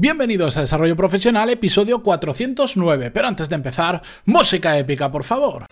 Bienvenidos 0.00 0.56
a 0.56 0.60
Desarrollo 0.60 0.94
Profesional, 0.94 1.50
episodio 1.50 2.04
409. 2.04 3.10
Pero 3.10 3.26
antes 3.26 3.48
de 3.48 3.56
empezar, 3.56 4.00
música 4.26 4.78
épica, 4.78 5.10
por 5.10 5.24
favor. 5.24 5.66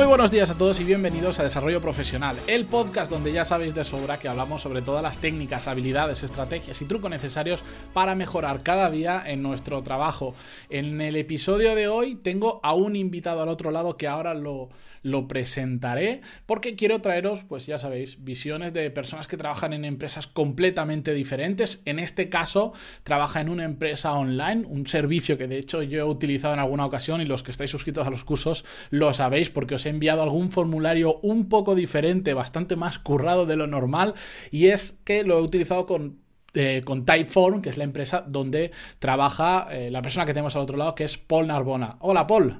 Muy 0.00 0.06
buenos 0.06 0.30
días 0.30 0.48
a 0.48 0.56
todos 0.56 0.80
y 0.80 0.84
bienvenidos 0.84 1.40
a 1.40 1.44
Desarrollo 1.44 1.82
Profesional, 1.82 2.34
el 2.46 2.64
podcast 2.64 3.10
donde 3.10 3.32
ya 3.32 3.44
sabéis 3.44 3.74
de 3.74 3.84
sobra 3.84 4.18
que 4.18 4.28
hablamos 4.28 4.62
sobre 4.62 4.80
todas 4.80 5.02
las 5.02 5.18
técnicas, 5.18 5.68
habilidades, 5.68 6.22
estrategias 6.22 6.80
y 6.80 6.86
trucos 6.86 7.10
necesarios 7.10 7.62
para 7.92 8.14
mejorar 8.14 8.62
cada 8.62 8.90
día 8.90 9.22
en 9.26 9.42
nuestro 9.42 9.82
trabajo. 9.82 10.34
En 10.70 11.02
el 11.02 11.16
episodio 11.16 11.74
de 11.74 11.88
hoy 11.88 12.14
tengo 12.14 12.60
a 12.62 12.72
un 12.72 12.96
invitado 12.96 13.42
al 13.42 13.50
otro 13.50 13.70
lado 13.70 13.98
que 13.98 14.08
ahora 14.08 14.32
lo, 14.32 14.70
lo 15.02 15.28
presentaré 15.28 16.22
porque 16.46 16.76
quiero 16.76 17.02
traeros, 17.02 17.44
pues 17.44 17.66
ya 17.66 17.76
sabéis, 17.76 18.24
visiones 18.24 18.72
de 18.72 18.90
personas 18.90 19.26
que 19.26 19.36
trabajan 19.36 19.74
en 19.74 19.84
empresas 19.84 20.26
completamente 20.26 21.12
diferentes. 21.12 21.82
En 21.84 21.98
este 21.98 22.30
caso, 22.30 22.72
trabaja 23.02 23.42
en 23.42 23.50
una 23.50 23.64
empresa 23.64 24.14
online, 24.14 24.64
un 24.66 24.86
servicio 24.86 25.36
que 25.36 25.46
de 25.46 25.58
hecho 25.58 25.82
yo 25.82 25.98
he 25.98 26.04
utilizado 26.04 26.54
en 26.54 26.60
alguna 26.60 26.86
ocasión 26.86 27.20
y 27.20 27.26
los 27.26 27.42
que 27.42 27.50
estáis 27.50 27.70
suscritos 27.70 28.06
a 28.06 28.10
los 28.10 28.24
cursos 28.24 28.64
lo 28.88 29.12
sabéis 29.12 29.50
porque 29.50 29.74
os 29.74 29.84
he 29.84 29.89
enviado 29.90 30.22
algún 30.22 30.50
formulario 30.50 31.20
un 31.22 31.48
poco 31.48 31.74
diferente, 31.74 32.34
bastante 32.34 32.76
más 32.76 32.98
currado 32.98 33.46
de 33.46 33.56
lo 33.56 33.66
normal 33.66 34.14
y 34.50 34.68
es 34.68 34.98
que 35.04 35.24
lo 35.24 35.38
he 35.38 35.42
utilizado 35.42 35.86
con 35.86 36.20
eh, 36.54 36.82
con 36.84 37.04
Typeform, 37.04 37.62
que 37.62 37.70
es 37.70 37.78
la 37.78 37.84
empresa 37.84 38.24
donde 38.26 38.72
trabaja 38.98 39.68
eh, 39.70 39.90
la 39.90 40.02
persona 40.02 40.26
que 40.26 40.32
tenemos 40.32 40.56
al 40.56 40.62
otro 40.62 40.76
lado, 40.76 40.96
que 40.96 41.04
es 41.04 41.16
Paul 41.16 41.46
Narbona. 41.46 41.96
Hola, 42.00 42.26
Paul. 42.26 42.58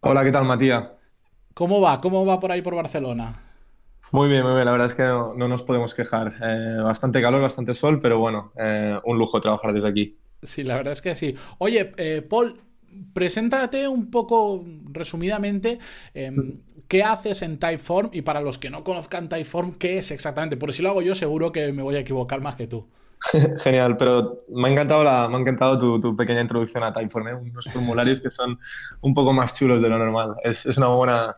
Hola, 0.00 0.22
¿qué 0.22 0.30
tal, 0.30 0.44
Matías? 0.44 0.92
¿Cómo 1.52 1.80
va? 1.80 2.00
¿Cómo 2.00 2.24
va 2.24 2.38
por 2.38 2.52
ahí 2.52 2.62
por 2.62 2.76
Barcelona? 2.76 3.42
Muy 4.12 4.28
bien, 4.28 4.44
muy 4.44 4.54
bien. 4.54 4.66
La 4.66 4.70
verdad 4.70 4.86
es 4.86 4.94
que 4.94 5.02
no, 5.02 5.34
nos 5.34 5.64
podemos 5.64 5.94
quejar. 5.94 6.34
Eh, 6.42 6.80
bastante 6.82 7.20
calor, 7.20 7.42
bastante 7.42 7.74
sol, 7.74 7.98
pero 8.00 8.18
bueno, 8.18 8.52
un 9.04 9.18
lujo 9.18 9.40
trabajar 9.40 9.72
desde 9.72 9.88
aquí. 9.88 10.18
Sí, 10.42 10.62
la 10.62 10.76
verdad 10.76 10.92
es 10.92 11.02
que 11.02 11.14
sí. 11.16 11.34
Oye, 11.58 11.84
Paul, 12.28 12.60
preséntate 13.12 13.88
un 13.88 14.10
poco 14.10 14.64
resumidamente 14.90 15.78
em, 16.14 16.60
qué 16.88 17.02
haces 17.02 17.42
en 17.42 17.58
Typeform 17.58 18.10
y 18.12 18.22
para 18.22 18.40
los 18.40 18.58
que 18.58 18.70
no 18.70 18.84
conozcan 18.84 19.28
Typeform, 19.28 19.74
qué 19.74 19.98
es 19.98 20.10
exactamente. 20.10 20.56
Porque 20.56 20.74
si 20.74 20.82
lo 20.82 20.90
hago 20.90 21.02
yo, 21.02 21.14
seguro 21.14 21.52
que 21.52 21.72
me 21.72 21.82
voy 21.82 21.96
a 21.96 22.00
equivocar 22.00 22.40
más 22.40 22.56
que 22.56 22.66
tú. 22.66 22.86
Genial, 23.60 23.96
pero 23.96 24.38
me 24.48 24.68
ha 24.68 24.72
encantado, 24.72 25.04
la, 25.04 25.28
me 25.28 25.36
ha 25.36 25.40
encantado 25.40 26.00
tu, 26.00 26.16
pequeña 26.16 26.40
introducción 26.40 26.82
a 26.82 26.92
Typeform, 26.92 27.28
¿eh? 27.28 27.34
unos 27.34 27.66
formularios 27.72 28.20
que 28.20 28.30
son 28.30 28.58
un 29.00 29.14
poco 29.14 29.32
más 29.32 29.56
chulos 29.56 29.80
de 29.80 29.88
lo 29.88 29.98
normal. 29.98 30.34
Es, 30.42 30.66
es 30.66 30.76
una 30.76 30.88
buena... 30.88 31.36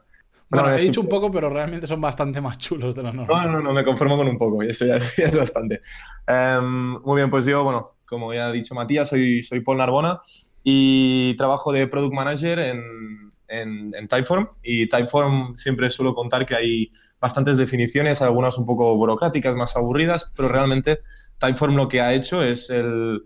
Bueno, 0.49 0.73
he 0.73 0.81
dicho 0.81 1.01
un 1.01 1.09
poco, 1.09 1.33
pero 1.33 1.51
realmente 1.51 1.87
son 1.87 2.01
bastante 2.01 2.41
más 2.41 2.59
chulos 2.59 2.95
de 2.95 3.03
lo 3.03 3.13
normal. 3.13 3.47
No, 3.47 3.53
no, 3.53 3.61
no, 3.61 3.73
me 3.73 3.85
conformo 3.85 4.17
con 4.17 4.29
un 4.29 4.39
poco 4.39 4.63
y 4.63 4.69
eso 4.69 4.87
ya, 4.87 4.97
es 4.97 5.37
bastante. 5.37 5.81
Em, 6.27 7.01
muy 7.03 7.17
bien, 7.17 7.31
pues 7.31 7.45
yo, 7.45 7.65
bueno, 7.65 7.97
como 8.05 8.33
ya 8.33 8.47
ha 8.47 8.53
dicho 8.53 8.75
Matías, 8.75 9.09
soy, 9.09 9.43
soy 9.43 9.61
Paul 9.61 9.79
Narbona 9.79 10.21
y 10.65 11.37
trabajo 11.37 11.73
de 11.73 11.87
Product 11.87 12.15
Manager 12.15 12.59
en, 12.59 13.33
en, 13.49 14.09
Typeform. 14.09 14.49
Y 14.63 14.89
Typeform 14.89 15.55
siempre 15.55 15.91
suelo 15.91 16.15
contar 16.15 16.47
que 16.47 16.57
hay 16.57 16.91
bastantes 17.21 17.57
definiciones, 17.57 18.23
algunas 18.23 18.59
un 18.59 18.67
poco 18.67 18.97
burocráticas, 18.97 19.55
más 19.55 19.77
aburridas, 19.77 20.33
pero 20.35 20.49
realmente 20.49 20.99
Typeform 21.39 21.77
lo 21.77 21.87
que 21.87 22.01
ha 22.01 22.15
hecho 22.15 22.43
es 22.43 22.71
el, 22.71 23.23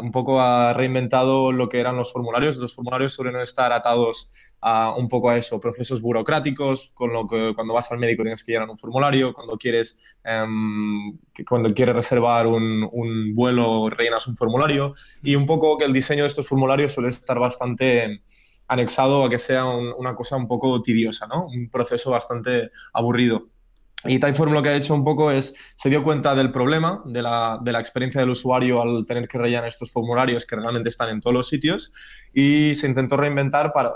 un 0.00 0.12
poco 0.12 0.40
ha 0.40 0.72
reinventado 0.72 1.50
lo 1.52 1.68
que 1.68 1.80
eran 1.80 1.96
los 1.96 2.12
formularios. 2.12 2.56
Los 2.56 2.74
formularios 2.74 3.12
suelen 3.12 3.36
estar 3.36 3.72
atados 3.72 4.30
a 4.60 4.94
un 4.96 5.08
poco 5.08 5.30
a 5.30 5.36
eso, 5.36 5.60
procesos 5.60 6.00
burocráticos, 6.00 6.92
con 6.94 7.12
lo 7.12 7.26
que 7.26 7.52
cuando 7.54 7.74
vas 7.74 7.90
al 7.90 7.98
médico 7.98 8.22
tienes 8.22 8.44
que 8.44 8.52
llenar 8.52 8.70
un 8.70 8.78
formulario, 8.78 9.32
cuando 9.32 9.56
quieres, 9.56 10.16
em, 10.22 11.18
cuando 11.48 11.74
quieres 11.74 11.96
reservar 11.96 12.46
un, 12.46 12.88
un, 12.92 13.34
vuelo 13.34 13.90
rellenas 13.90 14.26
un 14.28 14.36
formulario 14.36 14.92
y 15.22 15.34
un 15.34 15.46
poco 15.46 15.76
que 15.76 15.84
el 15.84 15.92
diseño 15.92 16.22
de 16.22 16.28
estos 16.28 16.46
formularios 16.46 16.92
suele 16.92 17.08
estar 17.08 17.38
bastante 17.38 18.22
anexado 18.68 19.24
a 19.24 19.30
que 19.30 19.38
sea 19.38 19.66
una 19.66 20.14
cosa 20.14 20.36
un 20.36 20.46
poco 20.48 20.80
tidiosa, 20.80 21.26
¿no? 21.26 21.46
Un 21.46 21.68
proceso 21.70 22.10
bastante 22.10 22.70
aburrido. 22.92 23.48
Y 24.04 24.18
Typeform 24.18 24.52
lo 24.52 24.62
que 24.62 24.70
ha 24.70 24.74
hecho 24.74 24.94
un 24.94 25.04
poco 25.04 25.30
es, 25.30 25.54
se 25.76 25.88
dio 25.88 26.02
cuenta 26.02 26.34
del 26.34 26.50
problema, 26.50 27.02
de 27.06 27.22
la, 27.22 27.58
de 27.62 27.72
la, 27.72 27.78
experiencia 27.78 28.20
del 28.20 28.30
usuario 28.30 28.82
al 28.82 29.06
tener 29.06 29.28
que 29.28 29.38
rellenar 29.38 29.68
estos 29.68 29.92
formularios 29.92 30.44
que 30.44 30.56
realmente 30.56 30.88
están 30.88 31.10
en 31.10 31.20
todos 31.20 31.34
los 31.34 31.48
sitios 31.48 31.92
y 32.32 32.74
se 32.74 32.88
intentó 32.88 33.16
reinventar 33.16 33.72
para, 33.72 33.92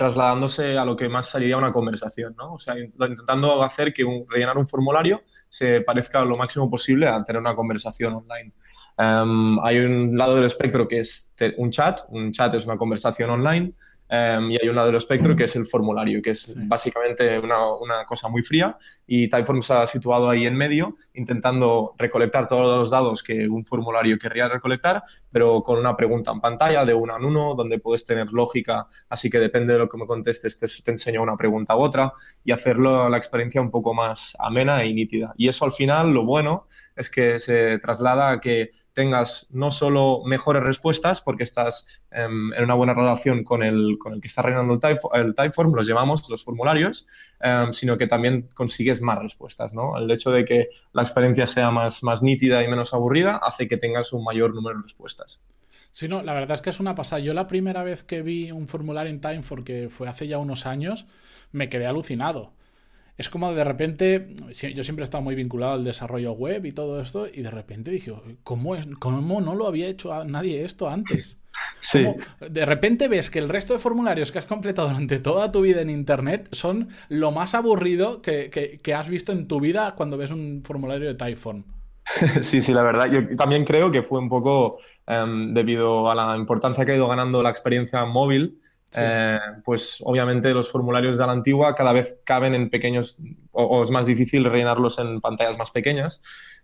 trasladándose 0.00 0.78
a 0.78 0.84
lo 0.86 0.96
que 0.96 1.10
más 1.10 1.28
sería 1.28 1.58
una 1.58 1.70
conversación, 1.70 2.34
¿no? 2.34 2.54
O 2.54 2.58
sea, 2.58 2.74
intentando 2.78 3.62
hacer 3.62 3.92
que 3.92 4.02
un, 4.02 4.24
rellenar 4.30 4.56
un 4.56 4.66
formulario 4.66 5.22
se 5.50 5.82
parezca 5.82 6.24
lo 6.24 6.36
máximo 6.36 6.70
posible 6.70 7.06
a 7.06 7.22
tener 7.22 7.38
una 7.38 7.54
conversación 7.54 8.14
online. 8.14 8.50
Um, 8.96 9.62
hay 9.62 9.76
un 9.76 10.16
lado 10.16 10.36
del 10.36 10.46
espectro 10.46 10.88
que 10.88 11.00
es 11.00 11.34
un 11.58 11.70
chat, 11.70 12.00
un 12.08 12.32
chat 12.32 12.54
es 12.54 12.64
una 12.64 12.78
conversación 12.78 13.28
online, 13.28 13.74
Em, 14.12 14.50
y 14.50 14.58
hay 14.60 14.68
un 14.68 14.74
lado 14.74 14.88
del 14.88 14.96
espectro 14.96 15.36
que 15.36 15.44
es 15.44 15.54
el 15.54 15.66
formulario, 15.66 16.20
que 16.20 16.30
es 16.30 16.52
básicamente 16.66 17.38
una, 17.38 17.74
una, 17.74 18.04
cosa 18.04 18.28
muy 18.28 18.42
fría 18.42 18.76
y 19.06 19.28
Typeform 19.28 19.62
se 19.62 19.74
ha 19.74 19.86
situado 19.86 20.28
ahí 20.28 20.46
en 20.46 20.56
medio 20.56 20.96
intentando 21.14 21.94
recolectar 21.96 22.48
todos 22.48 22.76
los 22.76 22.90
datos 22.90 23.22
que 23.22 23.46
un 23.48 23.64
formulario 23.64 24.18
querría 24.18 24.48
recolectar, 24.48 25.04
pero 25.30 25.62
con 25.62 25.78
una 25.78 25.94
pregunta 25.94 26.32
en 26.32 26.40
pantalla 26.40 26.84
de 26.84 26.92
uno 26.92 27.16
en 27.16 27.24
uno, 27.24 27.54
donde 27.54 27.78
puedes 27.78 28.04
tener 28.04 28.32
lógica, 28.32 28.88
así 29.08 29.30
que 29.30 29.38
depende 29.38 29.74
de 29.74 29.78
lo 29.78 29.88
que 29.88 29.96
me 29.96 30.06
contestes, 30.06 30.58
te, 30.58 30.66
te 30.66 30.90
enseño 30.90 31.22
una 31.22 31.36
pregunta 31.36 31.76
u 31.76 31.80
otra 31.80 32.12
y 32.42 32.50
hacerlo 32.50 33.08
la 33.08 33.16
experiencia 33.16 33.60
un 33.60 33.70
poco 33.70 33.94
más 33.94 34.36
amena 34.40 34.84
y 34.84 34.92
nítida. 34.92 35.32
Y 35.36 35.46
eso 35.46 35.64
al 35.64 35.72
final, 35.72 36.10
lo 36.10 36.24
bueno 36.24 36.66
es 36.96 37.10
que 37.10 37.38
se 37.38 37.78
traslada 37.78 38.30
a 38.32 38.40
que 38.40 38.70
tengas 38.92 39.48
no 39.50 39.70
solo 39.70 40.22
mejores 40.24 40.62
respuestas, 40.62 41.20
porque 41.20 41.42
estás 41.42 41.86
em, 42.10 42.52
en 42.54 42.64
una 42.64 42.74
buena 42.74 42.94
relación 42.94 43.44
con 43.44 43.62
el, 43.62 43.96
con 43.98 44.14
el 44.14 44.20
que 44.20 44.28
está 44.28 44.42
rellenando 44.42 44.74
el, 44.74 45.34
type, 45.34 45.62
los 45.74 45.86
llamamos 45.86 46.28
los 46.28 46.44
formularios, 46.44 47.06
em, 47.40 47.72
sino 47.72 47.96
que 47.96 48.06
también 48.06 48.48
consigues 48.54 49.00
más 49.02 49.18
respuestas. 49.18 49.74
¿no? 49.74 49.96
El 49.96 50.10
hecho 50.10 50.30
de 50.30 50.44
que 50.44 50.68
la 50.92 51.02
experiencia 51.02 51.46
sea 51.46 51.70
más, 51.70 52.02
más 52.02 52.22
nítida 52.22 52.62
y 52.62 52.68
menos 52.68 52.94
aburrida 52.94 53.40
hace 53.42 53.68
que 53.68 53.76
tengas 53.76 54.12
un 54.12 54.24
mayor 54.24 54.54
número 54.54 54.76
de 54.76 54.82
respuestas. 54.82 55.40
Sí, 55.92 56.08
no, 56.08 56.22
la 56.22 56.34
verdad 56.34 56.56
es 56.56 56.60
que 56.60 56.70
es 56.70 56.80
una 56.80 56.94
pasada. 56.94 57.20
Yo 57.20 57.34
la 57.34 57.46
primera 57.46 57.82
vez 57.82 58.02
que 58.02 58.22
vi 58.22 58.50
un 58.50 58.68
formulario 58.68 59.10
en 59.10 59.20
Typeform, 59.20 59.64
que 59.64 59.88
fue 59.88 60.08
hace 60.08 60.26
ya 60.26 60.38
unos 60.38 60.66
años, 60.66 61.06
me 61.52 61.68
quedé 61.68 61.86
alucinado 61.86 62.52
es 63.20 63.28
como 63.28 63.52
de 63.52 63.64
repente, 63.64 64.34
yo 64.54 64.82
siempre 64.82 65.02
he 65.02 65.04
estado 65.04 65.22
muy 65.22 65.34
vinculado 65.34 65.74
al 65.74 65.84
desarrollo 65.84 66.32
web 66.32 66.64
y 66.64 66.72
todo 66.72 66.98
esto, 66.98 67.26
y 67.30 67.42
de 67.42 67.50
repente 67.50 67.90
dije, 67.90 68.14
¿cómo, 68.44 68.74
es, 68.74 68.86
cómo 68.98 69.42
no 69.42 69.54
lo 69.54 69.66
había 69.66 69.88
hecho 69.88 70.24
nadie 70.24 70.64
esto 70.64 70.88
antes? 70.88 71.36
Sí. 71.82 72.06
de 72.48 72.64
repente 72.64 73.08
ves 73.08 73.28
que 73.28 73.38
el 73.38 73.48
resto 73.48 73.74
de 73.74 73.80
formularios 73.80 74.32
que 74.32 74.38
has 74.38 74.44
completado 74.46 74.88
durante 74.88 75.18
toda 75.18 75.52
tu 75.52 75.60
vida 75.60 75.82
en 75.82 75.90
Internet 75.90 76.48
son 76.52 76.88
lo 77.08 77.32
más 77.32 77.54
aburrido 77.54 78.22
que, 78.22 78.80
has 78.94 79.08
visto 79.08 79.32
en 79.32 79.46
tu 79.46 79.60
vida 79.60 79.94
cuando 79.94 80.16
ves 80.16 80.30
un 80.30 80.62
formulario 80.64 81.08
de 81.08 81.14
Typeform. 81.16 81.64
Sí, 82.40 82.62
sí, 82.62 82.72
la 82.72 82.82
verdad. 82.82 83.10
Yo 83.10 83.36
también 83.36 83.64
creo 83.64 83.90
que 83.90 84.02
fue 84.02 84.20
un 84.20 84.28
poco 84.30 84.78
em, 85.06 85.52
debido 85.52 86.10
a 86.10 86.14
la 86.14 86.36
importancia 86.36 86.84
que 86.84 86.92
ha 86.92 86.96
ido 86.96 87.08
ganando 87.08 87.42
la 87.42 87.50
experiencia 87.50 88.04
móvil 88.06 88.58
eh, 88.96 89.38
pues 89.64 89.98
obviamente 90.04 90.52
los 90.52 90.70
formularios 90.70 91.16
de 91.16 91.26
la 91.26 91.32
antigua 91.32 91.74
cada 91.74 91.92
vez 91.92 92.18
caben 92.24 92.54
en 92.54 92.70
pequeños 92.70 93.18
o, 93.52 93.82
es 93.82 93.90
más 93.90 94.06
difícil 94.06 94.44
rellenarlos 94.44 94.98
en 94.98 95.20
pantallas 95.20 95.58
más 95.58 95.70
pequeñas 95.70 96.20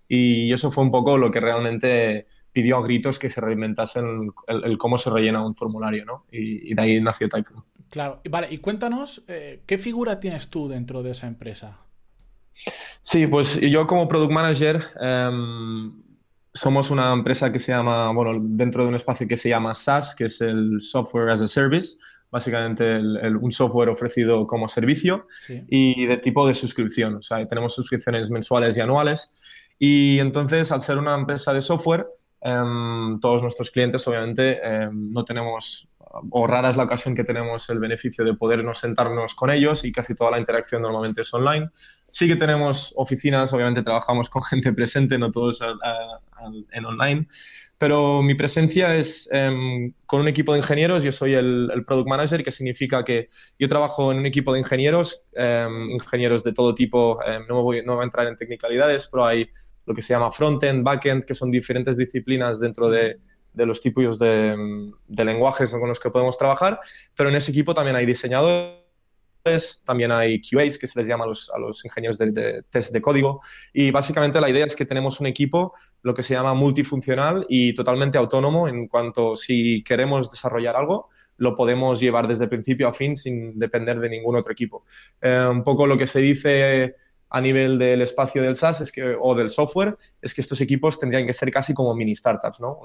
y 0.09 0.53
eso 0.53 0.71
fue 0.71 0.85
un 0.85 0.91
poco 0.91 1.19
lo 1.19 1.31
que 1.31 1.41
realmente 1.41 2.27
pidió 2.53 2.79
a 2.79 2.83
gritos 2.83 3.19
que 3.19 3.31
se 3.31 3.41
reinventasen 3.41 4.33
el, 4.47 4.79
cómo 4.79 4.99
se 4.99 5.11
rellena 5.11 5.45
un 5.45 5.55
formulario, 5.55 6.05
¿no? 6.05 6.25
Y, 6.33 6.75
de 6.75 6.83
ahí 6.83 7.01
nació 7.01 7.29
Typhoon. 7.29 7.63
Claro, 7.91 8.23
vale, 8.31 8.49
y 8.51 8.59
cuéntanos, 8.59 9.23
eh, 9.29 9.63
¿qué 9.67 9.79
figura 9.79 10.21
tienes 10.21 10.49
tú 10.49 10.67
dentro 10.67 11.03
de 11.03 11.11
esa 11.11 11.27
empresa? 11.27 11.79
Sí, 13.03 13.27
pues 13.27 13.61
yo 13.61 13.87
como 13.87 14.09
Product 14.09 14.33
Manager 14.33 14.83
em, 15.01 16.03
somos 16.53 16.91
una 16.91 17.13
empresa 17.13 17.53
que 17.53 17.59
se 17.59 17.73
llama, 17.73 18.11
bueno, 18.13 18.41
dentro 18.43 18.83
de 18.83 18.89
un 18.89 18.95
espacio 18.95 19.29
que 19.29 19.37
se 19.37 19.51
llama 19.51 19.75
SaaS, 19.75 20.15
que 20.15 20.25
es 20.25 20.41
el 20.41 20.81
Software 20.81 21.29
as 21.31 21.43
a 21.43 21.49
Service, 21.49 21.99
básicamente 22.31 22.99
un 22.99 23.53
software 23.53 23.89
ofrecido 23.89 24.47
como 24.47 24.69
servicio 24.69 25.27
y 25.69 26.07
de 26.07 26.17
tipo 26.19 26.47
de 26.47 26.55
suscripción. 26.55 27.17
O 27.17 27.23
sea, 27.23 27.47
tenemos 27.47 27.75
suscripciones 27.75 28.31
mensuales 28.31 28.77
y 28.77 28.81
anuales. 28.81 29.31
Y 29.79 30.19
entonces, 30.19 30.73
al 30.73 30.81
ser 30.81 30.99
una 30.99 31.15
empresa 31.15 31.53
de 31.53 31.61
software, 31.61 32.07
em, 32.41 33.21
todos 33.21 33.43
nuestros 33.43 33.71
clientes 33.71 34.07
obviamente 34.09 34.59
em, 34.63 35.13
no 35.13 35.25
tenemos, 35.25 35.89
o 36.31 36.47
rara 36.47 36.71
es 36.71 36.77
la 36.77 36.85
ocasión 36.85 37.15
que 37.15 37.25
tenemos 37.25 37.69
el 37.71 37.79
beneficio 37.79 38.25
de 38.25 38.35
podernos 38.35 38.79
sentarnos 38.79 39.35
con 39.35 39.51
ellos 39.51 39.85
y 39.85 39.93
casi 39.93 40.15
toda 40.15 40.31
la 40.31 40.39
interacción 40.39 40.83
normalmente 40.83 41.21
es 41.21 41.35
online. 41.35 41.69
Sí 42.11 42.27
que 42.29 42.37
tenemos 42.37 42.95
oficinas, 42.97 43.53
obviamente 43.53 43.83
trabajamos 43.83 44.31
con 44.31 44.43
gente 44.51 44.73
presente, 44.73 45.19
no 45.19 45.31
todos 45.31 45.61
a, 45.63 45.75
en 46.73 46.85
online, 46.85 47.27
pero 47.79 48.23
mi 48.23 48.35
presencia 48.35 48.97
es 48.97 49.29
em, 49.33 49.93
con 50.07 50.21
un 50.21 50.29
equipo 50.29 50.53
de 50.53 50.59
ingenieros, 50.59 51.03
yo 51.03 51.13
soy 51.13 51.35
el, 51.35 51.71
Product 51.87 52.09
Manager, 52.09 52.43
que 52.43 52.51
significa 52.51 53.05
que 53.05 53.27
yo 53.59 53.69
trabajo 53.69 54.13
en 54.13 54.19
un 54.19 54.27
equipo 54.27 54.53
de 54.53 54.61
ingenieros, 54.61 55.27
em, 55.33 55.91
ingenieros 55.91 56.43
de 56.45 56.53
todo 56.53 56.75
tipo, 56.75 57.19
no, 57.49 57.63
voy, 57.63 57.85
no 57.85 57.95
voy 57.95 58.03
a 58.03 58.05
entrar 58.05 58.27
en 58.27 58.37
technicalidades, 58.37 59.09
pero 59.11 59.27
hay 59.27 59.49
lo 59.85 59.95
que 59.95 60.03
se 60.03 60.13
llama 60.15 60.31
frontend, 60.31 60.85
backend, 60.85 61.25
que 61.25 61.35
son 61.35 61.51
diferentes 61.51 61.97
disciplinas 61.97 62.59
dentro 62.61 62.91
de, 62.91 63.21
de 63.53 63.67
los 63.67 63.81
tipos 63.81 64.19
de, 64.19 64.91
de, 65.07 65.25
lenguajes 65.25 65.71
con 65.71 65.89
los 65.89 66.01
que 66.01 66.11
podemos 66.11 66.37
trabajar, 66.37 66.81
pero 67.17 67.29
en 67.31 67.37
ese 67.37 67.51
equipo 67.53 67.73
también 67.73 67.97
hay 67.97 68.05
diseñadores, 68.05 68.86
también 69.85 70.13
hay 70.13 70.41
QAs, 70.41 70.79
que 70.79 70.87
se 70.87 70.99
les 70.99 71.09
llama 71.09 71.25
a 71.25 71.59
los, 71.59 71.85
ingenieros 71.85 72.19
de, 72.19 72.63
test 72.71 72.93
de 72.93 73.01
código, 73.01 73.41
y 73.73 73.91
básicamente 73.91 74.41
la 74.41 74.51
idea 74.51 74.67
es 74.67 74.77
que 74.77 74.85
tenemos 74.85 75.21
un 75.21 75.27
equipo, 75.27 75.75
lo 76.03 76.15
que 76.15 76.23
se 76.23 76.35
llama 76.35 76.55
multifuncional 76.55 77.47
y 77.49 77.75
totalmente 77.75 78.19
autónomo 78.19 78.69
en 78.69 78.89
cuanto 78.89 79.37
si 79.37 79.83
queremos 79.85 80.31
desarrollar 80.31 80.77
algo, 80.77 81.09
lo 81.39 81.55
podemos 81.55 82.01
llevar 82.01 82.29
desde 82.29 82.49
principio 82.49 82.89
a 82.89 82.93
fin 82.93 83.17
sin 83.17 83.59
depender 83.59 84.01
de 84.01 84.09
ningún 84.09 84.37
otro 84.37 84.53
equipo. 84.53 84.85
Eh, 85.21 85.47
un 85.51 85.63
poco 85.63 85.87
lo 85.87 85.99
que 85.99 86.07
se 86.07 86.21
dice 86.21 86.95
a 87.29 87.41
nivel 87.41 87.79
del 87.79 88.03
espacio 88.03 88.43
del 88.43 88.57
SaaS 88.57 88.93
o 89.21 89.35
del 89.35 89.51
software 89.51 89.97
es 90.21 90.33
que 90.35 90.41
estos 90.41 90.61
equipos 90.61 90.99
tendrían 90.99 91.27
que 91.27 91.33
ser 91.33 91.51
casi 91.51 91.75
como 91.75 91.95
mini 91.95 92.15
startups. 92.15 92.61
¿no? 92.61 92.81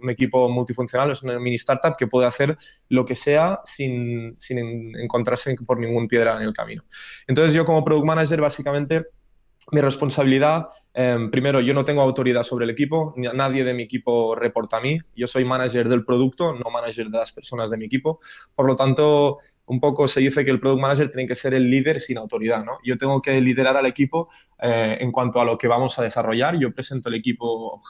un 0.00 0.10
equipo 0.10 0.48
multifuncional 0.48 1.10
es 1.10 1.22
una 1.22 1.38
mini 1.38 1.56
startup 1.56 1.96
que 1.96 2.06
puede 2.06 2.26
hacer 2.26 2.56
lo 2.88 3.04
que 3.04 3.14
sea 3.14 3.60
sin, 3.64 4.34
sin 4.38 4.96
encontrarse 4.96 5.54
por 5.66 5.78
ningún 5.78 6.08
piedra 6.08 6.36
en 6.36 6.42
el 6.42 6.52
camino. 6.52 6.84
Entonces 7.26 7.54
yo 7.54 7.64
como 7.64 7.84
product 7.84 8.06
manager 8.06 8.40
básicamente 8.40 9.06
mi 9.70 9.80
responsabilidad, 9.80 10.66
em, 10.92 11.30
primero, 11.30 11.60
yo 11.60 11.72
no 11.72 11.84
tengo 11.84 12.02
autoridad 12.02 12.42
sobre 12.42 12.64
el 12.64 12.70
equipo, 12.70 13.14
nadie 13.16 13.62
de 13.62 13.74
mi 13.74 13.84
equipo 13.84 14.34
reporta 14.34 14.78
a 14.78 14.80
mí, 14.80 14.98
yo 15.14 15.26
soy 15.26 15.44
manager 15.44 15.88
del 15.88 16.04
producto, 16.04 16.54
no 16.54 16.68
manager 16.70 17.08
de 17.08 17.18
las 17.18 17.32
personas 17.32 17.70
de 17.70 17.76
mi 17.76 17.84
equipo, 17.84 18.20
por 18.56 18.66
lo 18.66 18.74
tanto, 18.74 19.38
un 19.66 19.80
poco 19.80 20.06
se 20.08 20.20
dice 20.20 20.44
que 20.44 20.50
el 20.50 20.60
product 20.60 20.80
manager 20.80 21.10
tiene 21.10 21.26
que 21.26 21.34
ser 21.34 21.54
el 21.54 21.70
líder 21.70 22.00
sin 22.00 22.18
autoridad, 22.18 22.64
¿no? 22.64 22.72
Yo 22.84 22.96
tengo 22.96 23.22
que 23.22 23.40
liderar 23.40 23.76
al 23.76 23.86
equipo 23.86 24.28
eh, 24.60 24.98
en 25.00 25.12
cuanto 25.12 25.40
a 25.40 25.44
lo 25.44 25.56
que 25.56 25.68
vamos 25.68 25.98
a 25.98 26.02
desarrollar, 26.02 26.58
yo 26.58 26.72
presento 26.72 27.08
al 27.08 27.14
equipo 27.14 27.80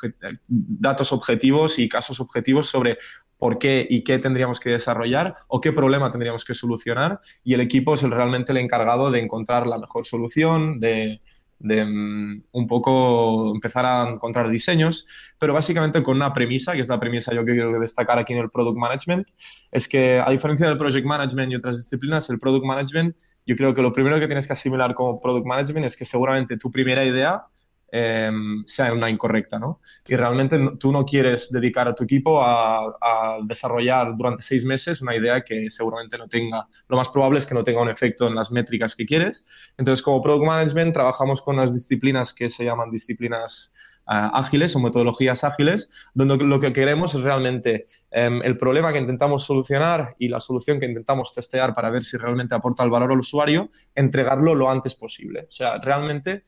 datos 0.49 1.13
objetivos 1.13 1.79
y 1.79 1.89
casos 1.89 2.21
objetivos 2.21 2.69
sobre 2.69 2.99
por 3.39 3.59
qué 3.59 3.85
y 3.89 4.05
qué 4.05 4.19
tendríamos 4.19 4.61
que 4.61 4.71
desarrollar 4.71 5.35
o 5.49 5.61
qué 5.61 5.73
problema 5.73 6.11
tendríamos 6.11 6.45
que 6.45 6.55
solucionar 6.55 7.21
y 7.43 7.55
el 7.55 7.61
equipo 7.61 7.95
es 7.95 8.03
realmente 8.03 8.53
el 8.53 8.59
encargado 8.59 9.11
de 9.11 9.19
encontrar 9.19 9.67
la 9.67 9.79
mejor 9.79 10.05
solución, 10.05 10.79
de 10.79 11.23
de 11.63 11.85
mm, 11.85 12.45
un 12.53 12.67
poco 12.67 13.53
empezar 13.55 13.87
a 13.87 14.09
encontrar 14.09 14.49
diseños, 14.51 15.07
pero 15.39 15.55
básicamente 15.55 16.03
con 16.03 16.17
una 16.17 16.33
premisa, 16.33 16.73
que 16.73 16.81
es 16.81 16.89
la 16.89 16.99
premisa 16.99 17.33
yo 17.33 17.45
que 17.45 17.53
quiero 17.53 17.79
destacar 17.81 18.19
aquí 18.19 18.33
en 18.33 18.41
el 18.41 18.51
Product 18.51 18.77
Management, 18.77 19.29
es 19.71 19.89
que 19.89 20.21
a 20.21 20.29
diferencia 20.31 20.67
del 20.67 20.77
Project 20.77 21.07
Management 21.07 21.53
y 21.53 21.57
otras 21.57 21.77
disciplinas, 21.77 22.29
el 22.31 22.39
Product 22.39 22.65
Management, 22.65 23.17
yo 23.47 23.57
creo 23.57 23.73
que 23.75 23.83
lo 23.83 23.93
primero 23.93 24.19
que 24.19 24.27
tienes 24.27 24.47
que 24.47 24.53
asimilar 24.53 24.95
como 24.95 25.21
Product 25.21 25.47
Management 25.47 25.87
es 25.87 25.97
que 25.97 26.05
seguramente 26.05 26.57
tu 26.57 26.71
primera 26.71 27.05
idea 27.05 27.47
Em, 27.95 28.65
sea 28.65 28.91
una 28.95 29.11
incorrecta, 29.11 29.59
¿no? 29.59 29.83
Y 30.09 30.17
realmente 30.17 30.59
tú 30.79 30.91
no 30.91 31.05
quieres 31.05 31.53
dedicar 31.53 31.87
a 31.89 31.95
tu 31.95 32.05
equipo 32.05 32.43
a, 32.43 33.39
desarrollar 33.45 34.17
durante 34.17 34.43
seis 34.43 34.65
meses 34.65 35.03
una 35.03 35.15
idea 35.15 35.43
que 35.43 35.69
seguramente 35.69 36.17
no 36.17 36.27
tenga, 36.27 36.67
lo 36.89 36.97
más 36.97 37.11
probable 37.11 37.39
es 37.39 37.45
que 37.45 37.55
no 37.55 37.63
tenga 37.63 37.83
un 37.83 37.91
efecto 37.91 38.27
en 38.29 38.35
las 38.35 38.51
métricas 38.51 38.97
que 38.97 39.05
quieres. 39.05 39.45
Entonces, 39.77 40.03
como 40.03 40.23
Product 40.23 40.47
Management, 40.47 40.95
trabajamos 40.95 41.43
con 41.43 41.57
las 41.57 41.75
disciplinas 41.75 42.33
que 42.33 42.49
se 42.49 42.65
llaman 42.65 42.91
disciplinas 42.91 43.75
eh, 44.09 44.31
ágiles 44.33 44.75
o 44.75 44.81
metodologías 44.81 45.45
ágiles, 45.45 45.91
donde 46.15 46.39
lo 46.39 46.59
que 46.61 46.73
queremos 46.73 47.15
es 47.15 47.23
realmente 47.23 47.85
em, 48.11 48.41
el 48.43 48.57
problema 48.57 48.91
que 48.93 49.01
intentamos 49.01 49.45
solucionar 49.45 50.17
y 50.19 50.29
la 50.29 50.41
solución 50.41 50.81
que 50.81 50.87
intentamos 50.87 51.33
testear 51.35 51.75
para 51.75 51.91
ver 51.91 52.05
si 52.05 52.17
realmente 52.17 52.55
aporta 52.55 52.85
el 52.85 52.91
valor 52.91 53.13
al 53.13 53.19
usuario, 53.19 53.69
entregarlo 53.95 54.55
lo 54.55 54.71
antes 54.71 54.95
posible. 54.95 55.43
O 55.43 55.51
sea, 55.51 55.77
realmente 55.79 56.43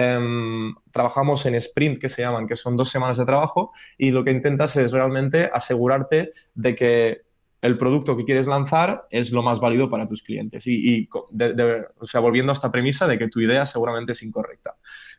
Em, 0.00 0.76
trabajamos 0.92 1.44
en 1.46 1.56
sprint, 1.56 1.98
que 1.98 2.08
se 2.08 2.22
llaman, 2.22 2.46
que 2.46 2.54
son 2.54 2.76
dos 2.76 2.88
semanas 2.88 3.16
de 3.16 3.24
trabajo, 3.24 3.72
y 3.96 4.12
lo 4.12 4.22
que 4.22 4.30
intentas 4.30 4.76
es 4.76 4.92
realmente 4.92 5.50
asegurarte 5.52 6.30
de 6.54 6.74
que 6.76 7.22
el 7.60 7.76
producto 7.76 8.16
que 8.16 8.24
quieres 8.24 8.46
lanzar 8.46 9.08
es 9.10 9.32
lo 9.32 9.42
más 9.42 9.58
válido 9.58 9.88
para 9.88 10.06
tus 10.06 10.22
clientes. 10.22 10.68
Y, 10.68 11.08
o 11.10 12.04
sea, 12.04 12.20
volviendo 12.20 12.52
a 12.52 12.54
esta 12.54 12.70
premisa 12.70 13.08
de 13.08 13.18
que 13.18 13.26
tu 13.26 13.40
idea 13.40 13.66
seguramente 13.66 14.12
es 14.12 14.22
incorrecta. 14.22 14.76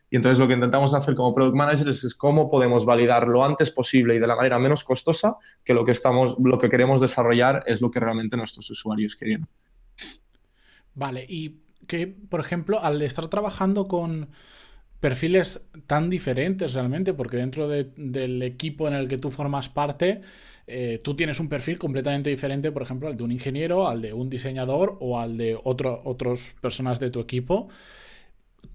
Y 0.09 0.15
entonces 0.15 0.39
lo 0.39 0.47
que 0.47 0.53
intentamos 0.53 0.93
hacer 0.93 1.13
como 1.13 1.33
product 1.33 1.57
managers 1.57 2.05
es, 2.05 2.15
cómo 2.15 2.49
podemos 2.49 2.85
validar 2.85 3.27
lo 3.27 3.43
antes 3.43 3.71
posible 3.71 4.15
y 4.15 4.19
de 4.19 4.27
la 4.27 4.37
manera 4.37 4.59
menos 4.59 4.85
costosa 4.85 5.35
que 5.65 5.73
lo 5.73 5.83
que, 5.83 5.91
estamos, 5.91 6.37
lo 6.41 6.57
que 6.57 6.69
queremos 6.69 7.01
desarrollar 7.01 7.63
es 7.65 7.81
lo 7.81 7.91
que 7.91 7.99
realmente 7.99 8.37
nuestros 8.37 8.69
usuarios 8.69 9.17
quieren. 9.17 9.45
Vale, 10.95 11.25
y 11.27 11.63
que, 11.85 12.07
por 12.07 12.39
ejemplo, 12.39 12.81
al 12.81 13.01
estar 13.01 13.27
trabajando 13.27 13.89
con 13.89 14.29
perfiles 14.99 15.61
tan 15.87 16.09
diferentes 16.09 16.73
realmente, 16.73 17.13
porque 17.13 17.37
dentro 17.37 17.67
del 17.67 18.43
equipo 18.43 18.87
en 18.87 18.93
el 18.95 19.07
que 19.07 19.17
tú 19.17 19.31
formas 19.31 19.69
parte, 19.69 20.21
eh, 20.67 20.99
tú 21.03 21.15
tienes 21.15 21.39
un 21.39 21.49
perfil 21.49 21.79
completamente 21.79 22.29
diferente, 22.29 22.71
por 22.71 22.81
ejemplo, 22.81 23.07
al 23.07 23.17
de 23.17 23.23
un 23.23 23.31
ingeniero, 23.31 23.87
al 23.87 24.01
de 24.01 24.13
un 24.13 24.29
diseñador 24.29 24.97
o 24.99 25.19
al 25.19 25.37
de 25.37 25.57
otras 25.63 26.53
personas 26.61 26.99
de 26.99 27.09
tu 27.11 27.19
equipo. 27.19 27.69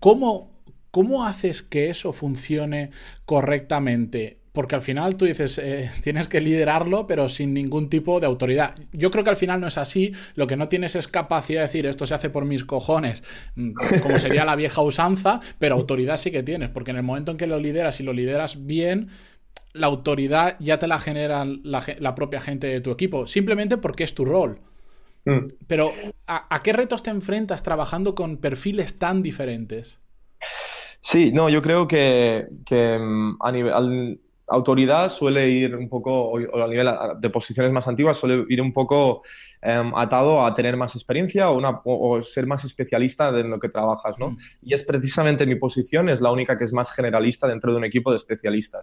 ¿Cómo, 0.01 0.51
¿Cómo 0.91 1.27
haces 1.27 1.63
que 1.63 1.87
eso 1.87 2.13
funcione 2.13 2.91
correctamente? 3.27 4.44
Porque 4.55 4.77
al 4.77 4.83
final 4.83 5.17
tú 5.17 5.25
dices, 5.25 5.59
eh, 5.59 5.91
tienes 6.03 6.29
que 6.29 6.41
liderarlo, 6.41 7.09
pero 7.09 7.29
sin 7.29 7.53
ningún 7.53 7.91
tipo 7.91 8.21
de 8.21 8.27
autoridad. 8.27 8.77
Yo 8.93 9.11
creo 9.11 9.25
que 9.25 9.31
al 9.31 9.37
final 9.37 9.61
no 9.61 9.67
es 9.67 9.77
así, 9.77 10.13
lo 10.37 10.47
que 10.47 10.57
no 10.57 10.69
tienes 10.69 10.95
es 10.95 11.09
capacidad 11.09 11.61
de 11.61 11.67
decir, 11.67 11.87
esto 11.87 12.07
se 12.07 12.15
hace 12.15 12.31
por 12.31 12.45
mis 12.45 12.65
cojones, 12.65 13.25
mm, 13.57 13.73
como 14.01 14.17
sería 14.17 14.45
la 14.45 14.55
vieja 14.55 14.81
usanza, 14.81 15.41
pero 15.59 15.75
autoridad 15.75 16.17
sí 16.17 16.31
que 16.31 16.45
tienes, 16.45 16.71
porque 16.71 16.93
en 16.93 16.99
el 16.99 17.03
momento 17.03 17.33
en 17.33 17.37
que 17.37 17.49
lo 17.49 17.59
lideras 17.59 17.99
y 17.99 18.05
lo 18.05 18.13
lideras 18.13 18.65
bien, 18.65 19.09
la 19.73 19.89
autoridad 19.89 20.57
ya 20.61 20.79
te 20.79 20.87
la 20.87 21.01
genera 21.01 21.45
la, 21.45 22.15
propia 22.15 22.41
gente 22.41 22.69
de 22.69 22.81
tu 22.81 22.93
equipo, 22.93 23.27
simplemente 23.27 23.77
porque 23.77 24.05
es 24.05 24.15
tu 24.15 24.25
rol. 24.25 24.61
Mm. 25.25 25.49
Pero, 25.67 25.91
¿a, 26.29 26.63
qué 26.63 26.73
retos 26.73 27.03
te 27.03 27.11
enfrentas 27.11 27.65
trabajando 27.65 28.15
con 28.15 28.37
perfiles 28.37 29.01
tan 29.01 29.21
diferentes? 29.21 29.99
Sí, 31.01 31.33
no, 31.33 31.49
yo 31.49 31.61
creo 31.61 31.89
que, 31.89 32.47
mm, 32.71 33.37
a 33.41 33.51
nivel, 33.51 34.21
autoridad 34.47 35.11
suele 35.11 35.49
ir 35.49 35.75
un 35.75 35.89
poco, 35.89 36.31
o 36.31 36.63
a 36.63 36.69
nivel 36.69 36.89
de 37.19 37.31
posiciones 37.31 37.73
más 37.73 37.89
antiguas, 37.89 38.17
suele 38.17 38.45
ir 38.49 38.61
un 38.61 38.73
poco 38.73 39.23
em, 39.63 39.93
atado 39.95 40.45
a 40.45 40.53
tener 40.53 40.77
más 40.77 40.95
experiencia 40.95 41.51
o, 41.51 41.57
una, 41.57 41.81
o, 41.85 42.21
ser 42.21 42.47
más 42.47 42.65
especialista 42.65 43.29
en 43.31 43.51
lo 43.51 43.59
que 43.59 43.69
trabajas, 43.69 44.19
¿no? 44.19 44.31
Mm. 44.31 44.37
Y 44.63 44.75
es 44.75 44.83
precisamente 44.83 45.47
mi 45.47 45.57
posición, 45.57 46.09
es 46.09 46.21
la 46.21 46.31
única 46.31 46.59
que 46.59 46.65
es 46.65 46.73
más 46.73 46.93
generalista 46.93 47.49
dentro 47.49 47.73
de 47.73 47.79
un 47.79 47.85
equipo 47.85 48.11
de 48.11 48.19
especialistas. 48.19 48.83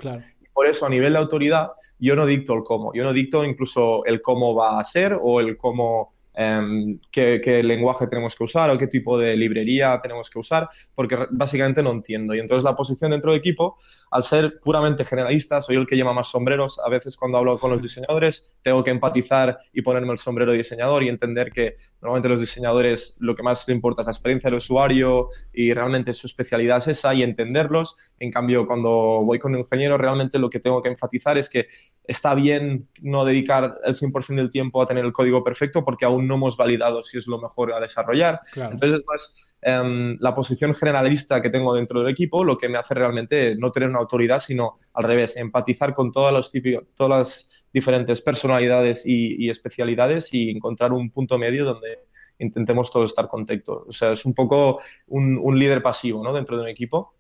por 0.54 0.68
eso, 0.68 0.86
a 0.86 0.90
nivel 0.90 1.14
de 1.14 1.20
autoridad, 1.20 1.72
yo 2.00 2.16
no 2.16 2.26
dicto 2.26 2.54
el 2.54 2.64
cómo, 2.64 2.94
yo 2.94 3.04
no 3.04 3.14
dicto 3.14 3.46
incluso 3.46 4.04
el 4.06 4.22
cómo 4.22 4.56
va 4.56 4.80
a 4.80 4.84
ser 4.84 5.18
o 5.22 5.40
el 5.40 5.58
cómo 5.58 6.14
Em, 6.34 7.00
qué, 7.12 7.62
lenguaje 7.64 8.08
tenemos 8.08 8.36
que 8.36 8.44
usar 8.44 8.70
o 8.70 8.78
qué 8.78 8.88
tipo 8.88 9.18
de 9.18 9.36
librería 9.36 10.00
tenemos 10.02 10.30
que 10.30 10.40
usar, 10.40 10.70
porque 10.96 11.18
básicamente 11.32 11.84
no 11.84 11.92
entiendo. 11.92 12.34
Y 12.34 12.40
entonces 12.40 12.64
la 12.64 12.76
posición 12.76 13.12
dentro 13.12 13.32
del 13.32 13.40
equipo, 13.40 13.78
al 14.12 14.24
ser 14.24 14.60
puramente 14.60 15.04
generalista, 15.04 15.62
soy 15.62 15.76
el 15.76 15.86
que 15.86 15.96
lleva 15.96 16.14
más 16.14 16.30
sombreros. 16.30 16.80
A 16.86 16.90
veces 16.90 17.18
cuando 17.18 17.38
hablo 17.38 17.58
con 17.58 17.72
los 17.72 17.82
diseñadores, 17.82 18.50
tengo 18.62 18.84
que 18.84 18.92
empatizar 18.92 19.58
y 19.74 19.82
ponerme 19.82 20.12
el 20.14 20.18
sombrero 20.18 20.52
de 20.52 20.58
diseñador 20.58 21.04
y 21.04 21.10
entender 21.10 21.52
que 21.52 21.76
normalmente 22.02 22.30
los 22.30 22.40
diseñadores 22.40 23.18
lo 23.20 23.36
que 23.36 23.44
más 23.44 23.68
les 23.68 23.76
importa 23.76 24.02
es 24.02 24.08
la 24.08 24.12
experiencia 24.12 24.50
del 24.50 24.58
usuario 24.58 25.30
y 25.54 25.74
realmente 25.74 26.14
su 26.14 26.28
especialidad 26.28 26.78
es 26.78 26.88
esa 26.88 27.14
y 27.14 27.24
entenderlos. 27.24 27.98
En 28.20 28.32
cambio, 28.32 28.66
cuando 28.66 28.90
voy 29.24 29.40
con 29.40 29.54
un 29.54 29.60
ingeniero, 29.60 29.98
realmente 29.98 30.40
lo 30.40 30.50
que 30.50 30.60
tengo 30.60 30.82
que 30.82 30.90
enfatizar 30.90 31.38
es 31.38 31.50
que 31.50 31.68
está 32.04 32.36
bien 32.36 32.88
no 33.02 33.26
dedicar 33.26 33.80
el 33.84 33.96
100% 33.96 34.36
del 34.36 34.50
tiempo 34.50 34.82
a 34.82 34.86
tener 34.86 35.06
el 35.06 35.14
código 35.14 35.44
perfecto 35.44 35.84
porque 35.84 36.06
aún 36.06 36.28
no 36.32 36.36
hemos 36.36 36.56
validado 36.56 37.04
si 37.04 37.18
es 37.18 37.28
lo 37.28 37.40
mejor 37.40 37.74
a 37.74 37.80
desarrollar. 37.80 38.40
Entonces 38.56 39.00
es 39.00 39.04
más 39.06 39.54
em, 39.62 40.16
la 40.20 40.34
posición 40.34 40.74
generalista 40.74 41.42
que 41.42 41.50
tengo 41.50 41.76
dentro 41.76 42.00
del 42.00 42.10
equipo 42.10 42.44
lo 42.46 42.58
que 42.58 42.70
me 42.70 42.78
hace 42.78 42.94
realmente 42.94 43.56
no 43.58 43.70
tener 43.72 43.90
una 43.90 44.00
autoridad, 44.00 44.40
sino 44.40 44.78
al 44.94 45.04
revés, 45.04 45.36
empatizar 45.36 45.94
con 45.94 46.12
todas, 46.12 46.34
los 46.34 46.52
todas 46.96 47.10
las 47.10 47.66
diferentes 47.74 48.22
personalidades 48.22 49.04
y, 49.06 49.50
especialidades 49.50 50.34
y 50.34 50.50
encontrar 50.50 50.94
un 50.94 51.12
punto 51.12 51.38
medio 51.38 51.66
donde 51.66 52.00
intentemos 52.40 52.92
todos 52.92 53.10
estar 53.10 53.28
contentos. 53.28 53.84
O 53.88 53.92
sea, 53.92 54.14
es 54.14 54.26
un 54.26 54.34
poco 54.34 54.80
un, 55.08 55.60
líder 55.60 55.82
pasivo 55.82 56.24
¿no? 56.24 56.34
dentro 56.34 56.56
de 56.56 56.64
un 56.64 56.70
equipo. 56.70 57.16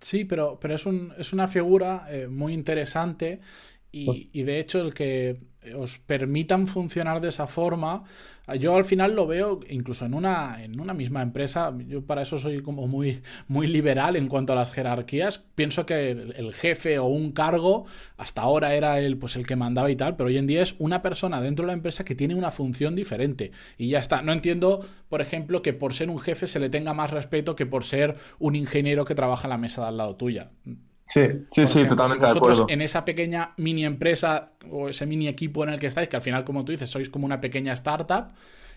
Sí, 0.00 0.24
pero, 0.24 0.58
pero 0.60 0.74
es, 0.74 0.86
un, 0.86 1.12
es 1.18 1.32
una 1.32 1.48
figura 1.48 2.06
eh, 2.10 2.28
muy 2.28 2.52
interesante 2.54 3.40
y, 3.92 4.42
de 4.42 4.60
hecho 4.60 4.80
el 4.80 4.94
que 4.94 5.38
os 5.76 5.98
permitan 5.98 6.66
funcionar 6.66 7.20
de 7.20 7.28
esa 7.28 7.46
forma, 7.46 8.04
yo 8.58 8.74
al 8.76 8.84
final 8.84 9.14
lo 9.14 9.26
veo 9.26 9.60
incluso 9.68 10.06
en 10.06 10.14
una, 10.14 10.62
en 10.64 10.80
una 10.80 10.94
misma 10.94 11.22
empresa, 11.22 11.76
yo 11.86 12.04
para 12.04 12.22
eso 12.22 12.38
soy 12.38 12.62
como 12.62 12.86
muy, 12.86 13.20
muy 13.46 13.66
liberal 13.66 14.16
en 14.16 14.28
cuanto 14.28 14.52
a 14.52 14.56
las 14.56 14.72
jerarquías, 14.72 15.44
pienso 15.54 15.86
que 15.86 16.10
el, 16.10 16.54
jefe 16.54 16.98
o 16.98 17.06
un 17.06 17.32
cargo 17.32 17.84
hasta 18.16 18.42
ahora 18.42 18.74
era 18.74 19.00
el, 19.00 19.18
pues 19.18 19.36
el 19.36 19.46
que 19.46 19.56
mandaba 19.56 19.90
y 19.90 19.96
tal, 19.96 20.16
pero 20.16 20.28
hoy 20.28 20.38
en 20.38 20.46
día 20.46 20.62
es 20.62 20.74
una 20.78 21.02
persona 21.02 21.40
dentro 21.40 21.64
de 21.64 21.68
la 21.68 21.74
empresa 21.74 22.04
que 22.04 22.14
tiene 22.14 22.34
una 22.34 22.50
función 22.50 22.96
diferente 22.96 23.52
y 23.76 23.88
ya 23.88 23.98
está. 23.98 24.22
No 24.22 24.32
entiendo, 24.32 24.84
por 25.08 25.20
ejemplo, 25.20 25.62
que 25.62 25.72
por 25.72 25.94
ser 25.94 26.10
un 26.10 26.18
jefe 26.18 26.46
se 26.46 26.60
le 26.60 26.70
tenga 26.70 26.94
más 26.94 27.10
respeto 27.10 27.54
que 27.54 27.66
por 27.66 27.84
ser 27.84 28.16
un 28.38 28.56
ingeniero 28.56 29.04
que 29.04 29.14
trabaja 29.14 29.46
en 29.46 29.50
la 29.50 29.58
mesa 29.58 29.82
de 29.82 29.88
al 29.88 29.96
lado 29.98 30.16
tuya. 30.16 30.50
Sí, 31.12 31.22
sí, 31.48 31.66
sí, 31.66 31.86
totalmente 31.88 32.24
de 32.24 32.30
acuerdo. 32.30 32.66
En 32.68 32.80
esa 32.80 33.04
pequeña 33.04 33.52
mini 33.56 33.84
empresa 33.84 34.52
o 34.70 34.88
ese 34.88 35.06
mini 35.06 35.26
equipo 35.26 35.64
en 35.64 35.70
el 35.70 35.80
que 35.80 35.88
estáis, 35.88 36.08
que 36.08 36.14
al 36.14 36.22
final, 36.22 36.44
como 36.44 36.64
tú 36.64 36.70
dices, 36.70 36.88
sois 36.88 37.10
como 37.10 37.26
una 37.26 37.40
pequeña 37.40 37.72
startup, 37.72 38.28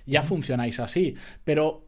ya 0.08 0.24
funcionáis 0.24 0.80
así. 0.80 1.13
Pero 1.44 1.86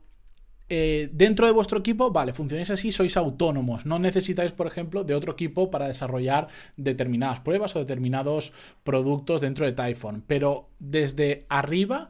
eh, 0.70 1.10
dentro 1.12 1.48
de 1.48 1.52
vuestro 1.52 1.80
equipo, 1.80 2.12
vale, 2.12 2.32
funcionáis 2.32 2.70
así, 2.70 2.92
sois 2.92 3.18
autónomos. 3.18 3.88
No 3.88 3.98
necesitáis, 3.98 4.52
por 4.52 4.68
ejemplo, 4.68 5.04
de 5.04 5.16
otro 5.16 5.34
equipo 5.34 5.72
para 5.72 5.88
desarrollar 5.88 6.48
determinadas 6.78 7.40
pruebas 7.40 7.76
o 7.76 7.80
determinados 7.80 8.54
productos 8.84 9.42
dentro 9.42 9.66
de 9.66 9.72
Typhon. 9.72 10.24
Pero 10.28 10.70
desde 10.78 11.48
arriba, 11.50 12.08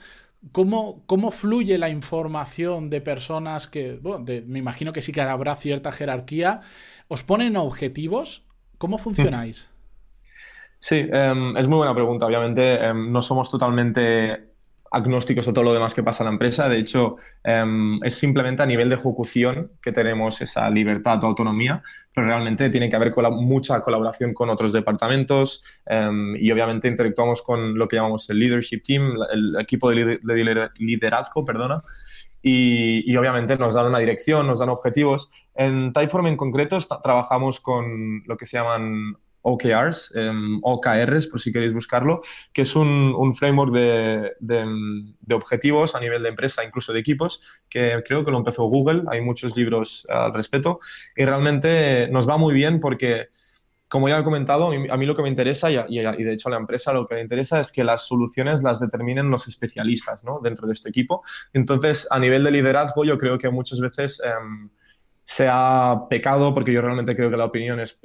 ¿Cómo, 0.51 1.03
¿Cómo, 1.05 1.31
fluye 1.31 1.77
la 1.77 1.89
información 1.89 2.89
de 2.89 3.01
personas 3.01 3.67
que, 3.67 3.97
bueno, 4.01 4.25
me 4.45 4.59
imagino 4.59 4.93
que 4.93 5.01
sí 5.01 5.11
que 5.11 5.21
habrá 5.21 5.55
cierta 5.55 5.91
jerarquía 5.91 6.61
¿Os 7.07 7.23
ponen 7.23 7.55
objetivos? 7.55 8.43
¿Cómo 8.77 8.97
funcionáis? 8.97 9.69
Sí, 10.79 11.07
em, 11.11 11.55
es 11.55 11.67
muy 11.67 11.77
buena 11.77 11.93
pregunta. 11.93 12.25
Obviamente 12.25 12.83
em, 12.83 13.11
no 13.11 13.21
somos 13.21 13.49
totalmente 13.49 14.54
agnósticos 14.95 15.45
a 15.47 15.53
todo 15.53 15.65
lo 15.65 15.73
demás 15.73 15.93
que 15.93 16.03
pasa 16.03 16.23
en 16.23 16.27
la 16.27 16.31
empresa. 16.31 16.69
De 16.69 16.77
hecho, 16.77 17.17
em, 17.43 17.99
es 18.01 18.15
simplemente 18.15 18.63
a 18.63 18.65
nivel 18.65 18.87
de 18.87 18.95
ejecución 18.95 19.73
que 19.81 19.91
tenemos 19.91 20.41
esa 20.41 20.69
libertad 20.69 21.21
o 21.23 21.27
autonomía, 21.27 21.83
pero 22.13 22.27
realmente 22.27 22.69
tiene 22.69 22.87
que 22.87 22.95
haber 22.95 23.13
mucha 23.31 23.81
colaboración 23.81 24.33
con 24.33 24.49
otros 24.49 24.71
departamentos 24.71 25.81
y 26.39 26.51
obviamente 26.51 26.87
interactuamos 26.87 27.41
con 27.41 27.77
lo 27.77 27.87
que 27.87 27.97
llamamos 27.97 28.29
el 28.29 28.39
leadership 28.39 28.81
team, 28.81 29.17
el 29.31 29.55
equipo 29.59 29.89
de, 29.89 30.19
liderazgo, 30.77 31.43
perdona, 31.43 31.83
y, 32.41 33.15
obviamente 33.17 33.57
nos 33.57 33.73
dan 33.73 33.87
una 33.87 33.99
dirección, 33.99 34.47
nos 34.47 34.59
dan 34.59 34.69
objetivos. 34.69 35.29
En 35.55 35.91
Typeform 35.91 36.27
en 36.27 36.37
concreto 36.37 36.77
trabajamos 37.03 37.59
con 37.59 38.23
lo 38.25 38.37
que 38.37 38.45
se 38.45 38.57
llaman 38.57 39.17
OKRs, 39.47 40.11
em, 40.15 40.59
OKRs, 40.63 41.27
por 41.27 41.39
si 41.39 41.51
queréis 41.51 41.73
buscarlo, 41.73 42.21
que 42.51 42.63
es 42.63 42.75
un, 42.75 43.33
framework 43.35 43.71
de, 43.71 44.33
de, 44.39 45.35
objetivos 45.35 45.93
a 45.95 45.99
nivel 45.99 46.23
de 46.23 46.29
empresa, 46.29 46.63
incluso 46.63 46.93
de 46.93 46.99
equipos, 46.99 47.61
que 47.69 48.01
creo 48.05 48.25
que 48.25 48.31
lo 48.31 48.37
empezó 48.37 48.63
Google, 48.63 49.03
hay 49.07 49.21
muchos 49.21 49.55
libros 49.55 50.07
al 50.09 50.33
respecto, 50.33 50.79
y 51.15 51.25
realmente 51.25 52.07
nos 52.09 52.27
va 52.27 52.37
muy 52.37 52.53
bien 52.53 52.79
porque 52.79 53.27
como 53.87 54.09
ya 54.09 54.19
he 54.19 54.23
comentado, 54.23 54.71
a 54.71 54.97
mí 54.97 55.05
lo 55.05 55.15
que 55.15 55.21
me 55.21 55.29
interesa, 55.29 55.69
y, 55.69 55.75
de 55.75 56.33
hecho 56.33 56.49
a 56.49 56.51
la 56.51 56.57
empresa 56.57 56.91
lo 56.91 57.07
que 57.07 57.15
le 57.15 57.21
interesa 57.21 57.59
es 57.59 57.71
que 57.71 57.83
las 57.83 58.07
soluciones 58.07 58.63
las 58.63 58.79
determinen 58.79 59.29
los 59.29 59.47
especialistas 59.47 60.23
¿no? 60.23 60.39
dentro 60.41 60.67
de 60.67 60.73
este 60.73 60.89
equipo. 60.89 61.21
Entonces, 61.53 62.07
a 62.09 62.19
nivel 62.19 62.43
de 62.43 62.51
liderazgo, 62.51 63.05
yo 63.05 63.17
creo 63.17 63.37
que 63.37 63.49
muchas 63.49 63.79
veces 63.79 64.21
em, 64.25 64.69
se 65.23 65.47
ha 65.49 66.07
pecado, 66.09 66.53
porque 66.53 66.73
yo 66.73 66.81
realmente 66.81 67.15
creo 67.15 67.29
que 67.29 67.37
la 67.37 67.45
opinión 67.45 67.79
es, 67.79 67.99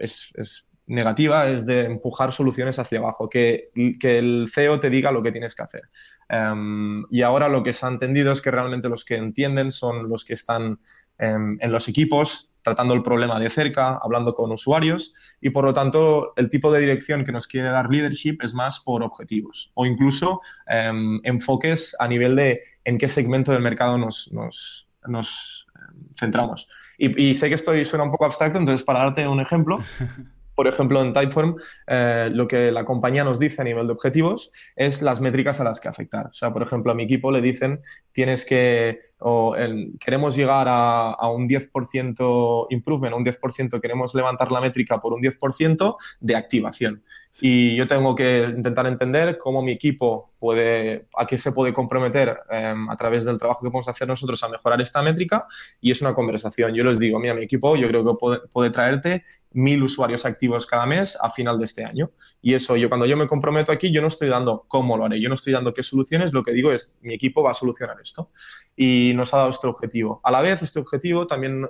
negativa, 0.90 1.48
es 1.48 1.64
de 1.66 1.84
empujar 1.84 2.32
soluciones 2.32 2.78
hacia 2.78 2.98
abajo, 2.98 3.28
que, 3.28 3.70
que, 3.98 4.18
el 4.18 4.48
CEO 4.52 4.78
te 4.78 4.90
diga 4.90 5.12
lo 5.12 5.22
que 5.22 5.32
tienes 5.32 5.54
que 5.54 5.62
hacer. 5.62 5.82
Em, 6.28 7.04
y 7.10 7.22
ahora 7.22 7.48
lo 7.48 7.62
que 7.62 7.72
se 7.72 7.86
ha 7.86 7.88
entendido 7.88 8.32
es 8.32 8.42
que 8.42 8.50
realmente 8.50 8.88
los 8.88 9.04
que 9.04 9.16
entienden 9.16 9.70
son 9.70 10.08
los 10.08 10.24
que 10.24 10.34
están 10.34 10.80
em, 11.18 11.56
en 11.60 11.72
los 11.72 11.88
equipos 11.88 12.52
tratando 12.62 12.92
el 12.92 13.02
problema 13.02 13.40
de 13.40 13.48
cerca, 13.48 13.98
hablando 14.02 14.34
con 14.34 14.52
usuarios 14.52 15.14
y 15.40 15.48
por 15.50 15.64
lo 15.64 15.72
tanto 15.72 16.34
el 16.36 16.50
tipo 16.50 16.70
de 16.70 16.80
dirección 16.80 17.24
que 17.24 17.32
nos 17.32 17.46
quiere 17.46 17.70
dar 17.70 17.88
leadership 17.90 18.36
es 18.42 18.52
más 18.52 18.80
por 18.80 19.02
objetivos 19.02 19.70
o 19.74 19.86
incluso 19.86 20.42
em, 20.66 21.20
enfoques 21.24 21.96
a 21.98 22.06
nivel 22.06 22.36
de 22.36 22.60
en 22.84 22.98
qué 22.98 23.08
segmento 23.08 23.52
del 23.52 23.62
mercado 23.62 23.96
nos, 23.96 24.30
nos, 24.32 24.90
nos 25.06 25.66
centramos. 26.14 26.68
Y, 26.98 27.32
sé 27.34 27.48
que 27.48 27.54
esto 27.54 27.72
suena 27.84 28.04
un 28.04 28.10
poco 28.10 28.26
abstracto, 28.26 28.58
entonces 28.58 28.84
para 28.84 29.00
darte 29.00 29.26
un 29.26 29.40
ejemplo, 29.40 29.78
por 30.60 30.68
ejemplo, 30.68 31.00
en 31.00 31.14
Typeform, 31.14 31.56
eh, 31.86 32.28
lo 32.30 32.46
que 32.46 32.70
la 32.70 32.84
compañía 32.84 33.24
nos 33.24 33.38
dice 33.38 33.62
a 33.62 33.64
nivel 33.64 33.86
de 33.86 33.94
objetivos 33.94 34.50
es 34.76 35.00
las 35.00 35.18
métricas 35.18 35.58
a 35.58 35.64
las 35.64 35.80
que 35.80 35.88
afectar. 35.88 36.26
O 36.26 36.32
sea, 36.34 36.52
por 36.52 36.62
ejemplo, 36.62 36.92
a 36.92 36.94
mi 36.94 37.04
equipo 37.04 37.32
le 37.32 37.40
dicen, 37.40 37.80
tienes 38.12 38.44
que, 38.44 38.98
o 39.20 39.54
queremos 39.98 40.36
llegar 40.36 40.66
a, 40.68 41.28
un 41.30 41.48
10% 41.48 42.66
improvement, 42.70 43.16
un 43.16 43.24
10%, 43.24 43.80
queremos 43.80 44.14
levantar 44.14 44.50
la 44.50 44.60
métrica 44.60 45.00
por 45.00 45.12
un 45.12 45.22
10% 45.22 45.96
de 46.20 46.36
activación. 46.36 47.02
Y 47.40 47.76
yo 47.76 47.86
tengo 47.86 48.14
que 48.14 48.42
intentar 48.42 48.86
entender 48.86 49.38
cómo 49.38 49.62
mi 49.62 49.72
equipo 49.72 50.32
puede, 50.38 51.06
a 51.16 51.26
qué 51.26 51.38
se 51.38 51.52
puede 51.52 51.72
comprometer 51.72 52.40
em, 52.50 52.90
a 52.90 52.96
través 52.96 53.24
del 53.24 53.38
trabajo 53.38 53.60
que 53.60 53.70
podemos 53.70 53.88
hacer 53.88 54.08
nosotros 54.08 54.42
a 54.42 54.48
mejorar 54.48 54.80
esta 54.80 55.00
métrica. 55.00 55.46
Y 55.80 55.90
es 55.92 56.02
una 56.02 56.12
conversación. 56.12 56.74
Yo 56.74 56.82
les 56.82 56.98
digo, 56.98 57.20
mira, 57.20 57.34
mi 57.34 57.44
equipo 57.44 57.76
yo 57.76 57.86
creo 57.86 58.04
que 58.04 58.14
puede, 58.18 58.40
puede 58.48 58.70
traerte 58.70 59.22
mil 59.52 59.82
usuarios 59.82 60.24
activos 60.24 60.66
cada 60.66 60.86
mes 60.86 61.18
a 61.20 61.30
final 61.30 61.58
de 61.58 61.64
este 61.64 61.84
año. 61.84 62.10
Y 62.40 62.54
eso, 62.54 62.76
yo 62.76 62.88
cuando 62.88 63.06
yo 63.06 63.16
me 63.16 63.26
comprometo 63.26 63.72
aquí, 63.72 63.92
yo 63.92 64.00
no 64.00 64.08
estoy 64.08 64.28
dando 64.28 64.64
cómo 64.68 64.96
lo 64.96 65.04
haré, 65.04 65.20
yo 65.20 65.28
no 65.28 65.34
estoy 65.34 65.52
dando 65.52 65.74
qué 65.74 65.82
soluciones, 65.82 66.32
lo 66.32 66.42
que 66.42 66.52
digo 66.52 66.72
es, 66.72 66.96
mi 67.02 67.14
equipo 67.14 67.42
va 67.42 67.50
a 67.50 67.54
solucionar 67.54 67.96
esto. 68.00 68.30
Y 68.76 69.12
nos 69.14 69.34
ha 69.34 69.38
dado 69.38 69.50
este 69.50 69.66
objetivo. 69.66 70.20
A 70.24 70.30
la 70.30 70.42
vez, 70.42 70.62
este 70.62 70.78
objetivo 70.78 71.26
también 71.26 71.66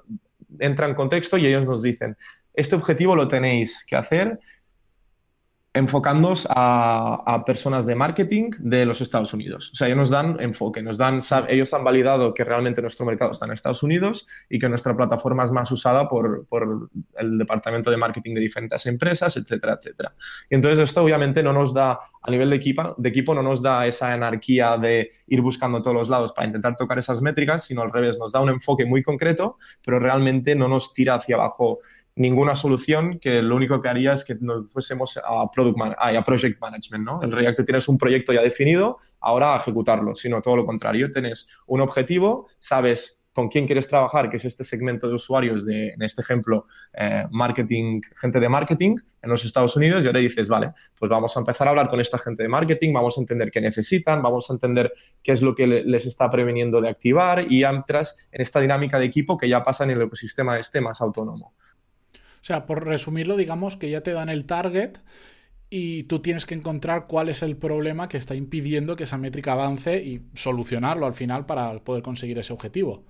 entra 0.58 0.86
en 0.86 0.94
contexto 0.94 1.36
y 1.36 1.46
ellos 1.46 1.66
nos 1.66 1.82
dicen, 1.82 2.16
este 2.54 2.74
objetivo 2.74 3.16
lo 3.16 3.28
tenéis 3.28 3.84
que 3.86 3.96
hacer 3.96 4.38
enfocándonos 5.72 6.48
a, 6.50 7.42
personas 7.46 7.86
de 7.86 7.94
marketing 7.94 8.50
de 8.58 8.84
los 8.84 9.00
Estados 9.00 9.32
Unidos. 9.32 9.70
O 9.72 9.76
sea, 9.76 9.86
ellos 9.86 9.98
nos 9.98 10.10
dan 10.10 10.40
enfoque, 10.40 10.82
nos 10.82 10.98
dan, 10.98 11.20
ellos 11.48 11.72
han 11.72 11.84
validado 11.84 12.34
que 12.34 12.44
realmente 12.44 12.82
nuestro 12.82 13.06
mercado 13.06 13.30
está 13.30 13.46
en 13.46 13.52
Estados 13.52 13.82
Unidos 13.82 14.26
y 14.48 14.58
que 14.58 14.68
nuestra 14.68 14.96
plataforma 14.96 15.44
es 15.44 15.52
más 15.52 15.70
usada 15.70 16.08
por, 16.08 16.46
el 17.16 17.38
departamento 17.38 17.90
de 17.90 17.96
marketing 17.96 18.34
de 18.34 18.40
diferentes 18.40 18.84
empresas, 18.86 19.36
etcétera, 19.36 19.78
etcétera. 19.80 20.14
Y 20.48 20.56
entonces 20.56 20.80
esto 20.80 21.02
obviamente 21.02 21.42
no 21.42 21.52
nos 21.52 21.72
da, 21.72 21.98
a 22.22 22.30
nivel 22.30 22.50
de 22.50 22.56
equipo, 22.56 22.94
de 22.98 23.08
equipo 23.08 23.32
no 23.34 23.42
nos 23.42 23.62
da 23.62 23.86
esa 23.86 24.12
anarquía 24.12 24.76
de 24.76 25.08
ir 25.28 25.40
buscando 25.40 25.80
todos 25.80 25.96
los 25.96 26.08
lados 26.08 26.32
para 26.32 26.48
intentar 26.48 26.74
tocar 26.74 26.98
esas 26.98 27.22
métricas, 27.22 27.64
sino 27.64 27.82
al 27.82 27.92
revés, 27.92 28.18
nos 28.18 28.32
da 28.32 28.40
un 28.40 28.50
enfoque 28.50 28.84
muy 28.84 29.02
concreto, 29.02 29.56
pero 29.84 30.00
realmente 30.00 30.56
no 30.56 30.66
nos 30.66 30.92
tira 30.92 31.14
hacia 31.14 31.36
abajo 31.36 31.78
ninguna 32.16 32.54
solución 32.54 33.18
que 33.18 33.42
lo 33.42 33.56
único 33.56 33.80
que 33.80 33.88
haría 33.88 34.12
es 34.12 34.24
que 34.24 34.36
nos 34.40 34.72
fuésemos 34.72 35.16
a, 35.16 35.50
product 35.50 35.78
a 35.98 36.22
project 36.22 36.60
management. 36.60 37.04
¿no? 37.04 37.22
El 37.22 37.32
React 37.32 37.64
tienes 37.64 37.88
un 37.88 37.98
proyecto 37.98 38.32
ya 38.32 38.42
definido, 38.42 38.98
ahora 39.20 39.54
a 39.54 39.58
ejecutarlo, 39.58 40.14
sino 40.14 40.42
todo 40.42 40.56
lo 40.56 40.66
contrario. 40.66 41.10
Tienes 41.10 41.48
un 41.66 41.80
objetivo, 41.80 42.48
sabes 42.58 43.20
con 43.32 43.48
quién 43.48 43.66
quieres 43.66 43.86
trabajar, 43.88 44.28
que 44.28 44.36
es 44.36 44.44
este 44.44 44.64
segmento 44.64 45.08
de 45.08 45.14
usuarios 45.14 45.64
de, 45.64 45.90
en 45.90 46.02
este 46.02 46.20
ejemplo, 46.20 46.66
eh, 46.92 47.26
marketing, 47.30 48.00
gente 48.16 48.40
de 48.40 48.48
marketing 48.48 48.96
en 49.22 49.30
los 49.30 49.44
Estados 49.44 49.76
Unidos, 49.76 50.04
y 50.04 50.08
ahora 50.08 50.18
dices, 50.18 50.48
vale, 50.48 50.72
pues 50.98 51.08
vamos 51.08 51.36
a 51.36 51.40
empezar 51.40 51.68
a 51.68 51.70
hablar 51.70 51.88
con 51.88 52.00
esta 52.00 52.18
gente 52.18 52.42
de 52.42 52.48
marketing, 52.48 52.92
vamos 52.92 53.16
a 53.18 53.20
entender 53.20 53.50
qué 53.50 53.60
necesitan, 53.60 54.20
vamos 54.20 54.50
a 54.50 54.54
entender 54.54 54.92
qué 55.22 55.32
es 55.32 55.42
lo 55.42 55.54
que 55.54 55.66
les 55.66 56.06
está 56.06 56.28
preveniendo 56.28 56.80
de 56.80 56.88
activar 56.88 57.46
y 57.50 57.64
entras 57.64 58.28
en 58.32 58.40
esta 58.40 58.60
dinámica 58.60 58.98
de 58.98 59.06
equipo 59.06 59.36
que 59.36 59.48
ya 59.48 59.62
pasa 59.62 59.84
en 59.84 59.90
el 59.90 60.02
ecosistema 60.02 60.58
este 60.58 60.80
más 60.80 61.00
autónomo. 61.00 61.54
O 62.40 62.44
sea, 62.44 62.66
por 62.66 62.86
resumirlo, 62.86 63.36
digamos 63.36 63.76
que 63.76 63.90
ya 63.90 64.02
te 64.02 64.12
dan 64.12 64.28
el 64.28 64.46
target 64.46 64.98
y 65.68 66.04
tú 66.04 66.20
tienes 66.20 66.46
que 66.46 66.54
encontrar 66.54 67.06
cuál 67.06 67.28
es 67.28 67.42
el 67.42 67.56
problema 67.56 68.08
que 68.08 68.16
está 68.16 68.34
impidiendo 68.34 68.96
que 68.96 69.04
esa 69.04 69.18
métrica 69.18 69.52
avance 69.52 70.02
y 70.02 70.22
solucionarlo 70.34 71.06
al 71.06 71.14
final 71.14 71.46
para 71.46 71.78
poder 71.80 72.02
conseguir 72.02 72.38
ese 72.38 72.52
objetivo. 72.52 73.04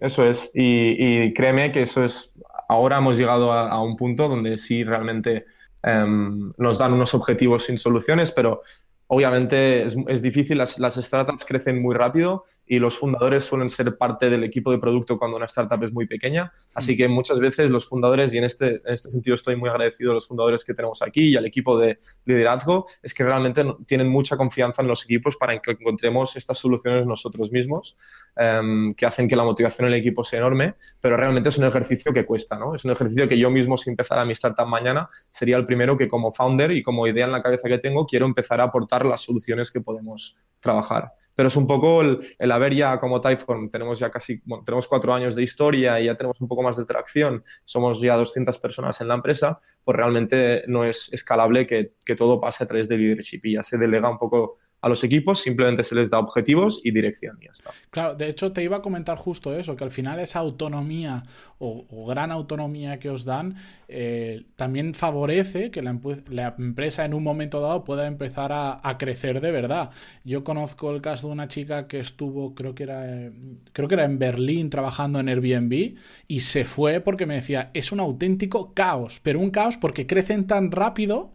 Eso 0.00 0.26
es. 0.26 0.50
Y, 0.54 1.32
créeme 1.34 1.70
que 1.70 1.82
eso 1.82 2.02
es. 2.02 2.34
Ahora 2.68 2.98
hemos 2.98 3.18
llegado 3.18 3.52
a, 3.52 3.82
un 3.82 3.96
punto 3.96 4.28
donde 4.28 4.56
sí 4.56 4.82
realmente 4.82 5.44
em, 5.82 6.48
nos 6.56 6.78
dan 6.78 6.94
unos 6.94 7.14
objetivos 7.14 7.64
sin 7.64 7.78
soluciones, 7.78 8.32
pero 8.32 8.62
obviamente 9.06 9.84
es, 9.84 10.22
difícil, 10.22 10.58
las, 10.58 10.78
las, 10.78 10.96
startups 10.96 11.44
crecen 11.44 11.80
muy 11.80 11.94
rápido 11.94 12.44
y 12.68 12.78
los 12.78 12.98
fundadores 12.98 13.44
suelen 13.44 13.70
ser 13.70 13.96
parte 13.96 14.28
del 14.28 14.44
equipo 14.44 14.70
de 14.70 14.78
producto 14.78 15.18
cuando 15.18 15.36
una 15.36 15.46
startup 15.46 15.82
es 15.82 15.92
muy 15.92 16.06
pequeña, 16.06 16.52
así 16.74 16.96
que 16.96 17.08
muchas 17.08 17.40
veces 17.40 17.70
los 17.70 17.88
fundadores, 17.88 18.32
y 18.34 18.38
en 18.38 18.44
este, 18.44 18.82
este 18.84 19.10
sentido 19.10 19.34
estoy 19.34 19.56
muy 19.56 19.70
agradecido 19.70 20.10
a 20.10 20.14
los 20.14 20.28
fundadores 20.28 20.64
que 20.64 20.74
tenemos 20.74 21.02
aquí 21.02 21.28
y 21.28 21.36
al 21.36 21.46
equipo 21.46 21.78
de 21.78 21.98
liderazgo, 22.24 22.86
es 23.02 23.14
que 23.14 23.24
realmente 23.24 23.64
tienen 23.86 24.08
mucha 24.08 24.36
confianza 24.36 24.82
en 24.82 24.88
los 24.88 25.04
equipos 25.04 25.36
para 25.36 25.58
que 25.58 25.70
encontremos 25.72 26.36
estas 26.36 26.58
soluciones 26.58 27.06
nosotros 27.06 27.50
mismos, 27.50 27.96
em, 28.36 28.92
que 28.92 29.06
hacen 29.06 29.28
que 29.28 29.36
la 29.36 29.44
motivación 29.44 29.88
en 29.88 29.94
el 29.94 30.00
equipo 30.00 30.22
sea 30.22 30.40
enorme, 30.40 30.74
pero 31.00 31.16
realmente 31.16 31.48
es 31.48 31.58
un 31.58 31.64
ejercicio 31.64 32.12
que 32.12 32.26
cuesta, 32.26 32.58
¿no? 32.58 32.74
Es 32.74 32.84
un 32.84 32.90
ejercicio 32.90 33.28
que 33.28 33.38
yo 33.38 33.50
mismo, 33.50 33.76
si 33.76 33.90
empezara 33.90 34.24
mi 34.24 34.32
startup 34.32 34.66
mañana, 34.66 35.08
sería 35.30 35.56
el 35.56 35.64
primero 35.64 35.96
que 35.96 36.08
como 36.08 36.30
founder 36.30 36.72
y 36.72 36.82
como 36.82 37.06
idea 37.06 37.24
en 37.24 37.32
la 37.32 37.42
cabeza 37.42 37.68
que 37.68 37.78
tengo, 37.78 38.06
quiero 38.06 38.26
empezar 38.26 38.60
a 38.60 38.64
aportar 38.64 39.04
las 39.06 39.22
soluciones 39.22 39.70
que 39.70 39.80
podemos 39.80 40.36
trabajar. 40.60 41.12
Pero 41.38 41.46
es 41.46 41.56
un 41.56 41.68
poco 41.68 42.02
el, 42.02 42.50
haber 42.50 42.74
ya 42.74 42.98
como 42.98 43.20
Typeform, 43.20 43.70
tenemos 43.70 44.00
ya 44.00 44.10
casi, 44.10 44.42
tenemos 44.66 44.88
cuatro 44.88 45.14
años 45.14 45.36
de 45.36 45.44
historia 45.44 46.00
y 46.00 46.06
ya 46.06 46.16
tenemos 46.16 46.40
un 46.40 46.48
poco 46.48 46.64
más 46.64 46.76
de 46.76 46.84
tracción, 46.84 47.44
somos 47.64 48.00
ya 48.00 48.16
200 48.16 48.58
personas 48.58 49.00
en 49.00 49.06
la 49.06 49.14
empresa, 49.14 49.60
pues 49.84 49.96
realmente 49.96 50.64
no 50.66 50.84
es 50.84 51.08
escalable 51.12 51.64
que, 51.64 51.92
que 52.04 52.16
todo 52.16 52.40
pase 52.40 52.64
a 52.64 52.66
través 52.66 52.88
de 52.88 52.98
leadership 52.98 53.38
y 53.44 53.52
ya 53.52 53.62
se 53.62 53.78
delega 53.78 54.10
un 54.10 54.18
poco 54.18 54.56
a 54.80 54.88
los 54.88 55.02
equipos 55.02 55.40
simplemente 55.40 55.82
se 55.82 55.94
les 55.94 56.10
da 56.10 56.18
objetivos 56.18 56.80
y 56.84 56.92
dirección 56.92 57.38
y 57.40 57.46
ya 57.46 57.52
está. 57.52 57.70
Claro, 57.90 58.14
de 58.14 58.28
hecho 58.28 58.52
te 58.52 58.62
iba 58.62 58.76
a 58.76 58.82
comentar 58.82 59.18
justo 59.18 59.54
eso, 59.54 59.74
que 59.74 59.84
al 59.84 59.90
final 59.90 60.20
esa 60.20 60.38
autonomía 60.38 61.24
o, 61.58 61.84
gran 62.06 62.30
autonomía 62.30 62.98
que 62.98 63.10
os 63.10 63.24
dan 63.24 63.56
eh, 63.88 64.44
también 64.56 64.94
favorece 64.94 65.70
que 65.70 65.82
la, 65.82 66.54
empresa 66.58 67.04
en 67.04 67.14
un 67.14 67.24
momento 67.24 67.60
dado 67.60 67.82
pueda 67.84 68.06
empezar 68.06 68.52
a, 68.52 68.98
crecer 68.98 69.40
de 69.40 69.50
verdad. 69.50 69.90
Yo 70.24 70.44
conozco 70.44 70.92
el 70.92 71.02
caso 71.02 71.28
de 71.28 71.32
una 71.32 71.48
chica 71.48 71.86
que 71.86 71.98
estuvo, 71.98 72.54
creo 72.54 72.74
que 72.74 72.84
era, 72.84 73.30
creo 73.72 73.88
que 73.88 73.94
era 73.94 74.04
en 74.04 74.18
Berlín 74.18 74.70
trabajando 74.70 75.20
en 75.20 75.28
Airbnb 75.28 75.96
y 76.26 76.40
se 76.40 76.64
fue 76.64 77.00
porque 77.00 77.26
me 77.26 77.34
decía, 77.34 77.70
es 77.74 77.92
un 77.92 78.00
auténtico 78.00 78.72
caos, 78.74 79.20
pero 79.22 79.40
un 79.40 79.50
caos 79.50 79.76
porque 79.76 80.06
crecen 80.06 80.46
tan 80.46 80.70
rápido 80.70 81.32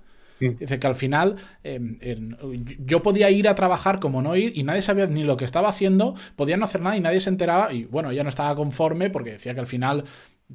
Dice 0.51 0.79
que 0.79 0.87
al 0.87 0.95
final 0.95 1.35
em, 1.63 1.97
yo 2.79 3.01
podía 3.01 3.29
ir 3.31 3.47
a 3.47 3.55
trabajar 3.55 3.99
como 3.99 4.21
no 4.21 4.35
ir 4.35 4.57
y 4.57 4.63
nadie 4.63 4.81
sabía 4.81 5.07
ni 5.07 5.23
lo 5.23 5.37
que 5.37 5.45
estaba 5.45 5.69
haciendo, 5.69 6.15
podía 6.35 6.57
no 6.57 6.65
hacer 6.65 6.81
nada 6.81 6.97
y 6.97 7.01
nadie 7.01 7.21
se 7.21 7.29
enteraba 7.29 7.73
y 7.73 7.85
bueno, 7.85 8.11
ya 8.11 8.23
no 8.23 8.29
estaba 8.29 8.55
conforme 8.55 9.09
porque 9.09 9.31
decía 9.31 9.53
que 9.53 9.59
al 9.59 9.67
final 9.67 10.05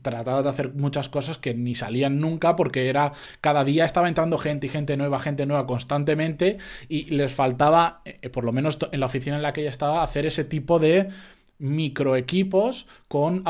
trataba 0.03 0.43
de 0.43 0.49
hacer 0.49 0.75
muchas 0.75 1.09
cosas 1.09 1.39
que 1.39 1.55
ni 1.55 1.75
salían 1.75 2.21
nunca 2.21 2.57
porque 2.57 2.89
era 2.89 3.13
cada 3.41 3.65
día 3.65 3.85
estaba 3.85 4.09
entrando 4.09 4.39
gente 4.39 4.67
y 4.67 4.71
gente 4.71 4.97
nueva, 4.97 5.19
gente 5.19 5.47
nueva 5.47 5.67
constantemente 5.67 6.59
y 6.89 7.05
les 7.11 7.33
faltaba, 7.33 8.03
eh, 8.05 8.29
por 8.29 8.45
lo 8.45 8.53
menos 8.53 8.79
en 8.93 9.01
la 9.01 9.07
oficina 9.07 9.37
en 9.37 9.43
la 9.43 9.53
que 9.53 9.63
ella 9.63 9.71
estaba, 9.71 10.03
hacer 10.03 10.27
ese 10.27 10.45
tipo 10.45 10.79
de 10.79 11.09
microequipos 11.59 12.87
con, 13.09 13.43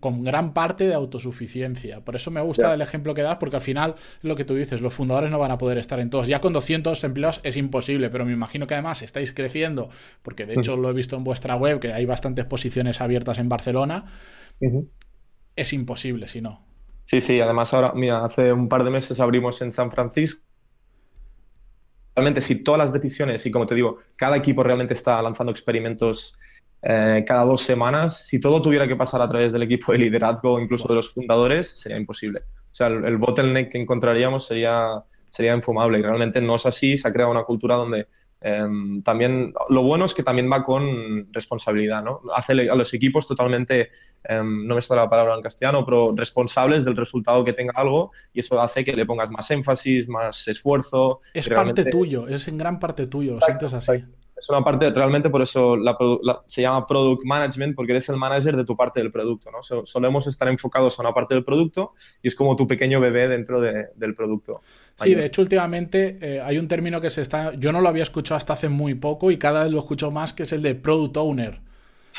con 0.00 0.22
gran 0.22 0.54
parte 0.54 0.86
de 0.86 0.94
autosuficiencia. 0.94 2.04
Por 2.04 2.14
eso 2.14 2.30
me 2.30 2.40
gusta 2.40 2.72
el 2.72 2.80
ejemplo 2.80 3.14
que 3.14 3.22
das, 3.22 3.38
porque 3.38 3.56
al 3.56 3.62
final, 3.62 3.96
lo 4.22 4.36
que 4.36 4.44
tú 4.44 4.54
dices, 4.54 4.80
los 4.80 4.94
fundadores 4.94 5.30
no 5.30 5.38
van 5.38 5.50
a 5.50 5.58
poder 5.58 5.78
estar 5.78 5.98
en 5.98 6.10
todos. 6.10 6.28
Ya 6.28 6.40
con 6.40 6.52
200 6.52 7.02
empleados 7.02 7.40
es 7.42 7.56
imposible, 7.56 8.10
pero 8.10 8.24
me 8.24 8.32
imagino 8.32 8.66
que 8.66 8.74
además 8.74 9.02
estáis 9.02 9.32
creciendo, 9.32 9.90
porque 10.22 10.46
de 10.46 10.54
hecho 10.54 10.76
lo 10.76 10.88
he 10.90 10.92
visto 10.92 11.16
en 11.16 11.24
vuestra 11.24 11.56
web, 11.56 11.80
que 11.80 11.92
hay 11.92 12.06
bastantes 12.06 12.44
posiciones 12.44 13.00
abiertas 13.00 13.38
en 13.38 13.48
Barcelona. 13.48 14.04
Es 15.56 15.72
imposible 15.72 16.28
si 16.28 16.40
no. 16.40 16.64
Sí, 17.04 17.20
sí, 17.20 17.40
además 17.40 17.72
ahora, 17.74 17.92
mira, 17.94 18.24
hace 18.24 18.52
un 18.52 18.68
par 18.68 18.84
de 18.84 18.90
meses 18.90 19.18
abrimos 19.18 19.60
en 19.62 19.72
San 19.72 19.90
Francisco. 19.90 20.44
Realmente, 22.14 22.40
si 22.40 22.62
todas 22.62 22.78
las 22.78 22.92
decisiones, 22.92 23.46
y 23.46 23.50
como 23.50 23.64
te 23.64 23.74
digo, 23.74 23.98
cada 24.16 24.36
equipo 24.36 24.62
realmente 24.62 24.92
está 24.92 25.22
lanzando 25.22 25.50
experimentos 25.50 26.38
eh, 26.80 27.24
cada 27.26 27.44
dos 27.44 27.62
semanas, 27.62 28.24
si 28.26 28.38
todo 28.38 28.62
tuviera 28.62 28.86
que 28.86 28.94
pasar 28.94 29.20
a 29.20 29.28
través 29.28 29.52
del 29.52 29.64
equipo 29.64 29.92
de 29.92 29.98
liderazgo 29.98 30.54
o 30.54 30.60
incluso 30.60 30.86
de 30.88 30.94
los 30.94 31.12
fundadores, 31.12 31.68
sería 31.70 31.98
imposible. 31.98 32.40
O 32.70 32.74
sea, 32.74 32.86
el, 32.86 33.16
bottleneck 33.16 33.72
que 33.72 33.78
encontraríamos 33.78 34.46
sería, 34.46 35.02
sería 35.28 35.54
infumable 35.54 35.98
y 35.98 36.02
realmente 36.02 36.40
no 36.40 36.54
es 36.54 36.66
así. 36.66 36.96
Se 36.96 37.08
ha 37.08 37.12
creado 37.12 37.32
una 37.32 37.42
cultura 37.42 37.74
donde 37.74 38.06
em, 38.40 39.02
también, 39.02 39.52
lo 39.70 39.82
bueno 39.82 40.04
es 40.04 40.14
que 40.14 40.22
también 40.22 40.48
va 40.48 40.62
con 40.62 41.32
responsabilidad, 41.32 42.04
¿no? 42.04 42.20
Hace 42.36 42.52
a 42.52 42.74
los 42.76 42.94
equipos 42.94 43.26
totalmente, 43.26 43.90
em, 44.22 44.64
no 44.64 44.76
me 44.76 44.80
sale 44.80 45.00
la 45.00 45.08
palabra 45.08 45.34
en 45.34 45.42
castellano, 45.42 45.84
pero 45.84 46.14
responsables 46.14 46.84
del 46.84 46.94
resultado 46.94 47.44
que 47.44 47.54
tenga 47.54 47.72
algo 47.74 48.12
y 48.32 48.40
eso 48.40 48.60
hace 48.60 48.84
que 48.84 48.92
le 48.92 49.04
pongas 49.04 49.32
más 49.32 49.50
énfasis, 49.50 50.08
más 50.08 50.46
esfuerzo. 50.46 51.18
Es 51.34 51.48
parte 51.48 51.86
tuyo, 51.86 52.28
es 52.28 52.46
en 52.46 52.58
gran 52.58 52.78
parte 52.78 53.08
tuyo, 53.08 53.34
lo 53.34 53.40
sientes 53.40 53.74
así 53.74 54.04
es 54.38 54.48
una 54.48 54.62
parte, 54.62 54.90
realmente 54.90 55.30
por 55.30 55.42
eso 55.42 55.76
se 56.46 56.62
llama 56.62 56.86
Product 56.86 57.24
Management, 57.24 57.74
porque 57.74 57.92
eres 57.92 58.08
el 58.08 58.16
manager 58.16 58.56
de 58.56 58.64
tu 58.64 58.76
parte 58.76 59.00
del 59.00 59.10
producto, 59.10 59.50
¿no? 59.50 59.62
solemos 59.62 60.26
estar 60.26 60.48
enfocados 60.48 60.98
a 60.98 61.02
una 61.02 61.12
parte 61.12 61.34
del 61.34 61.44
producto 61.44 61.94
y 62.22 62.28
es 62.28 62.34
como 62.34 62.56
tu 62.56 62.66
pequeño 62.66 63.00
bebé 63.00 63.28
dentro 63.28 63.60
del 63.60 64.14
producto. 64.14 64.62
Sí, 64.96 65.14
de 65.14 65.26
hecho, 65.26 65.42
últimamente 65.42 66.18
eh, 66.20 66.40
hay 66.40 66.58
un 66.58 66.66
término 66.66 67.00
que 67.00 67.08
se 67.08 67.22
está. 67.22 67.52
Yo 67.54 67.70
no 67.70 67.80
lo 67.80 67.88
había 67.88 68.02
escuchado 68.02 68.36
hasta 68.36 68.54
hace 68.54 68.68
muy 68.68 68.94
poco 68.94 69.30
y 69.30 69.38
cada 69.38 69.62
vez 69.62 69.72
lo 69.72 69.78
escucho 69.78 70.10
más, 70.10 70.32
que 70.32 70.42
es 70.42 70.52
el 70.52 70.60
de 70.62 70.74
Product 70.74 71.16
Owner. 71.16 71.60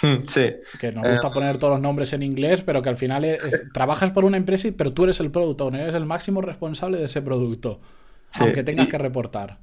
Sí. 0.28 0.52
Que 0.80 0.92
nos 0.92 1.10
gusta 1.10 1.28
eh, 1.28 1.32
poner 1.34 1.58
todos 1.58 1.74
los 1.74 1.82
nombres 1.82 2.14
en 2.14 2.24
inglés, 2.24 2.62
pero 2.62 2.82
que 2.82 2.90
al 2.90 2.98
final 2.98 3.26
trabajas 3.74 4.12
por 4.12 4.26
una 4.26 4.38
empresa, 4.38 4.70
pero 4.78 4.94
tú 4.94 5.04
eres 5.04 5.20
el 5.20 5.32
product 5.32 5.60
owner, 5.62 5.82
eres 5.82 5.96
el 5.96 6.06
máximo 6.06 6.42
responsable 6.42 6.98
de 6.98 7.06
ese 7.06 7.22
producto, 7.22 7.82
aunque 8.40 8.64
tengas 8.64 8.88
que 8.88 8.98
reportar. 8.98 9.60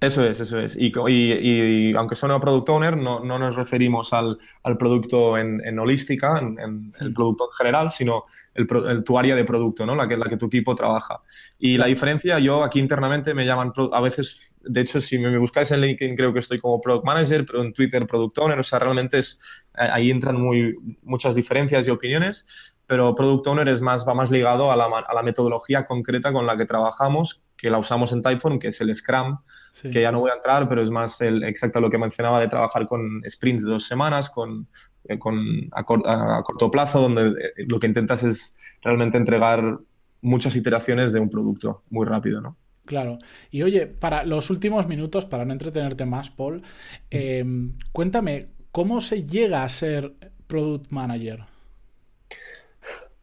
Eso 0.00 0.24
es, 0.24 0.38
eso 0.38 0.60
es. 0.60 0.76
Y, 0.78 1.92
aunque 1.96 2.14
suene 2.14 2.38
product 2.38 2.68
owner, 2.68 2.96
no, 2.96 3.18
no 3.18 3.36
nos 3.36 3.56
referimos 3.56 4.12
al, 4.12 4.38
producto 4.78 5.36
en, 5.36 5.78
holística, 5.78 6.38
en, 6.38 6.92
el 7.00 7.12
producto 7.12 7.48
en 7.50 7.56
general, 7.56 7.90
sino 7.90 8.24
el, 8.54 8.68
tu 9.02 9.18
área 9.18 9.34
de 9.34 9.44
producto, 9.44 9.84
¿no? 9.84 9.96
la, 9.96 10.06
que, 10.06 10.16
la 10.16 10.28
que 10.28 10.36
tu 10.36 10.46
equipo 10.46 10.76
trabaja. 10.76 11.20
Y 11.58 11.76
la 11.78 11.86
diferencia, 11.86 12.38
yo 12.38 12.62
aquí 12.62 12.78
internamente 12.78 13.34
me 13.34 13.44
llaman, 13.44 13.72
a 13.92 14.00
veces, 14.00 14.54
de 14.60 14.82
hecho, 14.82 15.00
si 15.00 15.18
me, 15.18 15.36
buscáis 15.36 15.72
en 15.72 15.80
LinkedIn, 15.80 16.14
creo 16.14 16.32
que 16.32 16.38
estoy 16.38 16.60
como 16.60 16.80
product 16.80 17.04
manager, 17.04 17.44
pero 17.44 17.64
en 17.64 17.72
Twitter 17.72 18.06
product 18.06 18.38
owner, 18.38 18.58
o 18.60 18.62
sea, 18.62 18.78
realmente 18.78 19.18
es, 19.18 19.40
ahí 19.78 20.10
entran 20.10 20.40
muy, 20.40 20.76
muchas 21.02 21.34
diferencias 21.34 21.86
y 21.86 21.90
opiniones, 21.90 22.76
pero 22.86 23.14
product 23.14 23.46
owner 23.46 23.68
es 23.68 23.80
más, 23.80 24.06
va 24.06 24.14
más 24.14 24.30
ligado 24.30 24.72
a 24.72 24.76
la, 24.76 24.86
a 24.86 25.14
la 25.14 25.22
metodología 25.22 25.84
concreta 25.84 26.32
con 26.32 26.46
la 26.46 26.56
que 26.56 26.64
trabajamos 26.64 27.44
que 27.58 27.68
la 27.68 27.78
usamos 27.78 28.12
en 28.12 28.22
Typeform, 28.22 28.58
que 28.58 28.68
es 28.68 28.80
el 28.80 28.94
Scrum, 28.94 29.38
que 29.82 30.00
ya 30.00 30.12
no 30.12 30.20
voy 30.20 30.30
a 30.30 30.34
entrar, 30.34 30.68
pero 30.68 30.80
es 30.80 30.90
más 30.90 31.20
el, 31.20 31.42
exacto 31.42 31.80
lo 31.80 31.90
que 31.90 31.98
mencionaba 31.98 32.40
de 32.40 32.48
trabajar 32.48 32.86
con 32.86 33.20
sprints 33.28 33.64
de 33.64 33.70
dos 33.70 33.84
semanas, 33.84 34.30
con, 34.30 34.68
eh, 35.04 35.18
con 35.18 35.68
a, 35.72 35.82
corto 35.82 36.70
plazo, 36.70 37.00
donde 37.00 37.30
eh, 37.30 37.64
lo 37.68 37.80
que 37.80 37.88
intentas 37.88 38.22
es 38.22 38.56
realmente 38.80 39.18
entregar 39.18 39.78
muchas 40.22 40.54
iteraciones 40.54 41.12
de 41.12 41.18
un 41.18 41.28
producto 41.28 41.82
muy 41.90 42.06
rápido, 42.06 42.40
¿no? 42.40 42.56
Claro. 42.84 43.18
Y 43.50 43.62
oye, 43.62 43.86
para 43.86 44.24
los 44.24 44.48
últimos 44.50 44.86
minutos, 44.86 45.26
para 45.26 45.44
no 45.44 45.52
entretenerte 45.52 46.06
más, 46.06 46.30
Paul, 46.30 46.62
eh, 47.10 47.44
cuéntame, 47.92 48.48
¿cómo 48.72 49.00
se 49.00 49.24
llega 49.24 49.64
a 49.64 49.68
ser 49.68 50.14
Product 50.46 50.90
Manager? 50.90 51.44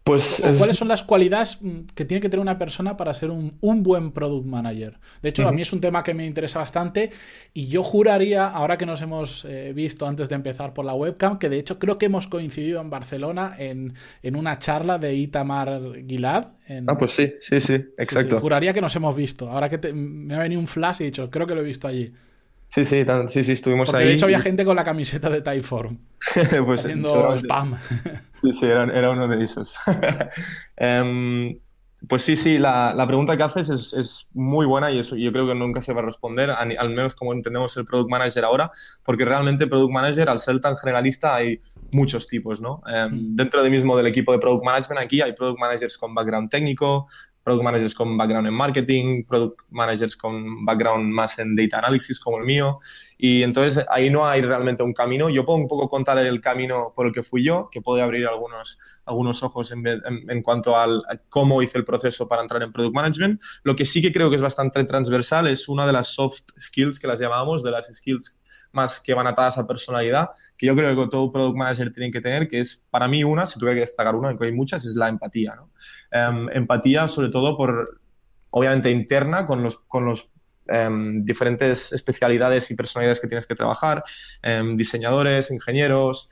Pues 0.05 0.39
¿Cuáles 0.59 0.77
son 0.77 0.87
las 0.87 1.01
cualidades 1.01 1.57
mm, 1.59 1.87
que 1.95 2.05
tiene 2.05 2.21
que 2.21 2.29
tener 2.29 2.39
una 2.39 2.59
persona 2.59 2.95
para 2.95 3.11
ser 3.15 3.31
un, 3.31 3.57
buen 3.59 4.11
product 4.11 4.45
manager? 4.45 4.99
De 5.23 5.29
hecho, 5.29 5.47
a 5.47 5.51
mí 5.51 5.63
es 5.63 5.73
un 5.73 5.81
tema 5.81 6.03
que 6.03 6.13
me 6.13 6.27
interesa 6.27 6.59
bastante 6.59 7.09
y 7.55 7.65
yo 7.65 7.81
juraría, 7.81 8.47
ahora 8.47 8.77
que 8.77 8.85
nos 8.85 9.01
hemos 9.01 9.45
eh, 9.45 9.73
visto 9.73 10.05
antes 10.05 10.29
de 10.29 10.35
empezar 10.35 10.75
por 10.75 10.85
la 10.85 10.93
webcam, 10.93 11.39
que 11.39 11.49
de 11.49 11.57
hecho 11.57 11.79
creo 11.79 11.97
que 11.97 12.05
hemos 12.05 12.27
coincidido 12.27 12.81
en 12.81 12.91
Barcelona 12.91 13.55
en, 13.57 13.95
una 14.35 14.59
charla 14.59 14.99
de 14.99 15.15
Itamar 15.15 15.81
Gilad. 16.07 16.49
ah, 16.85 16.97
pues 16.99 17.09
sí, 17.09 17.33
sí, 17.39 17.59
sí, 17.59 17.73
exacto. 17.97 18.39
juraría 18.39 18.75
que 18.75 18.81
nos 18.81 18.95
hemos 18.95 19.15
visto. 19.15 19.49
Ahora 19.49 19.69
que 19.69 19.91
me 19.91 20.35
ha 20.35 20.39
venido 20.39 20.61
un 20.61 20.67
flash 20.67 20.97
y 20.99 21.05
he 21.05 21.05
dicho, 21.07 21.31
creo 21.31 21.47
que 21.47 21.55
lo 21.55 21.61
he 21.61 21.65
visto 21.65 21.87
allí. 21.87 22.13
Sí, 22.67 22.83
sí, 22.83 23.05
sí, 23.27 23.43
sí, 23.43 23.51
estuvimos 23.51 23.93
ahí. 23.93 24.07
De 24.07 24.13
hecho, 24.13 24.25
había 24.25 24.39
gente 24.39 24.65
con 24.65 24.75
la 24.75 24.83
camiseta 24.83 25.29
de 25.29 25.41
Typeform. 25.41 25.97
pues, 26.65 26.81
haciendo 26.81 27.35
spam. 27.37 27.77
sí, 28.41 28.51
sí, 28.53 28.65
era, 28.65 29.11
uno 29.11 29.27
de 29.27 29.43
esos. 29.43 29.75
Em, 30.77 31.57
pues 32.07 32.23
sí, 32.23 32.35
sí, 32.35 32.57
la, 32.57 33.03
pregunta 33.07 33.37
que 33.37 33.43
haces 33.43 33.69
es, 33.69 34.29
muy 34.33 34.65
buena 34.65 34.91
y 34.91 34.99
eso 34.99 35.15
yo 35.15 35.31
creo 35.31 35.47
que 35.47 35.55
nunca 35.55 35.81
se 35.81 35.93
va 35.93 36.01
a 36.01 36.05
responder, 36.05 36.51
al 36.51 36.89
menos 36.89 37.15
como 37.15 37.33
entendemos 37.33 37.75
el 37.77 37.85
Product 37.85 38.09
Manager 38.09 38.43
ahora, 38.43 38.71
porque 39.03 39.25
realmente 39.25 39.67
Product 39.67 39.93
Manager, 39.93 40.29
al 40.29 40.39
ser 40.39 40.59
tan 40.59 40.75
generalista, 40.75 41.35
hay 41.35 41.59
muchos 41.93 42.27
tipos, 42.27 42.61
¿no? 42.61 42.81
Em, 42.87 43.31
mm. 43.31 43.35
dentro 43.35 43.63
del 43.63 43.71
mismo 43.71 43.95
del 43.95 44.07
equipo 44.07 44.33
de 44.33 44.39
Product 44.39 44.63
Management 44.63 45.01
aquí 45.01 45.21
hay 45.21 45.33
Product 45.33 45.59
Managers 45.59 45.97
con 45.97 46.13
background 46.13 46.49
técnico, 46.49 47.07
product 47.45 47.63
managers 47.63 47.93
con 47.93 48.17
background 48.17 48.47
en 48.47 48.53
marketing, 48.55 49.23
product 49.23 49.61
managers 49.69 50.17
con 50.17 50.65
background 50.65 51.13
más 51.13 51.37
en 51.37 51.55
data 51.55 51.77
analysis 51.77 52.19
como 52.19 52.39
el 52.39 52.43
mío. 52.43 52.79
Y 53.19 53.43
entonces 53.43 53.85
ahí 53.87 54.09
no 54.09 54.27
hay 54.27 54.41
realmente 54.41 54.81
un 54.81 54.93
camino. 54.93 55.29
Yo 55.29 55.45
puedo 55.45 55.59
un 55.59 55.67
poco 55.67 55.87
contar 55.87 56.17
el 56.17 56.41
camino 56.41 56.91
por 56.95 57.05
el 57.05 57.13
que 57.13 57.21
fui 57.21 57.43
yo, 57.43 57.69
que 57.71 57.83
puede 57.83 58.01
abrir 58.01 58.27
algunos, 58.27 58.79
algunos 59.05 59.43
ojos 59.43 59.71
en, 59.71 60.41
cuanto 60.41 60.75
al, 60.75 61.03
a 61.07 61.17
cómo 61.29 61.61
hice 61.61 61.77
el 61.77 61.85
proceso 61.85 62.27
para 62.27 62.41
entrar 62.41 62.63
en 62.63 62.71
product 62.71 62.95
management. 62.95 63.41
Lo 63.61 63.75
que 63.75 63.85
sí 63.85 64.01
que 64.01 64.11
creo 64.11 64.31
que 64.31 64.37
es 64.37 64.41
bastante 64.41 64.83
transversal 64.83 65.47
es 65.47 65.69
una 65.69 65.85
de 65.85 65.93
las 65.93 66.07
soft 66.07 66.41
skills 66.59 66.99
que 66.99 67.07
las 67.07 67.19
llamamos, 67.19 67.61
de 67.61 67.69
las 67.69 67.93
skills 67.93 68.39
más 68.75 68.99
que 68.99 69.13
van 69.13 69.27
atadas 69.27 69.57
a 69.57 69.65
personalidad, 69.65 70.29
que 70.57 70.67
yo 70.67 70.75
creo 70.75 70.95
que 70.95 71.09
todo 71.09 71.31
product 71.31 71.57
manager 71.57 71.91
tiene 71.91 72.11
que 72.11 72.21
tener, 72.21 72.47
que 72.47 72.59
es 72.59 72.87
para 72.89 73.07
mí 73.07 73.23
una, 73.23 73.45
si 73.45 73.59
tuviera 73.59 73.75
que 73.75 73.81
destacar 73.81 74.15
una, 74.15 74.29
aunque 74.29 74.45
hay 74.45 74.51
muchas, 74.51 74.85
es 74.85 74.95
la 74.95 75.09
empatía. 75.09 75.55
Em, 76.11 76.49
empatía 76.49 77.07
sobre 77.07 77.29
todo 77.29 77.57
por, 77.57 78.01
obviamente, 78.51 78.91
interna 78.91 79.45
con 79.45 79.63
los, 79.63 79.77
con 79.77 80.05
los 80.05 80.31
em, 80.67 81.23
diferentes 81.23 81.91
especialidades 81.93 82.69
y 82.71 82.75
personalidades 82.75 83.19
que 83.19 83.27
tienes 83.27 83.45
que 83.45 83.55
trabajar, 83.55 84.03
em, 84.41 84.75
diseñadores, 84.75 85.51
ingenieros, 85.51 86.29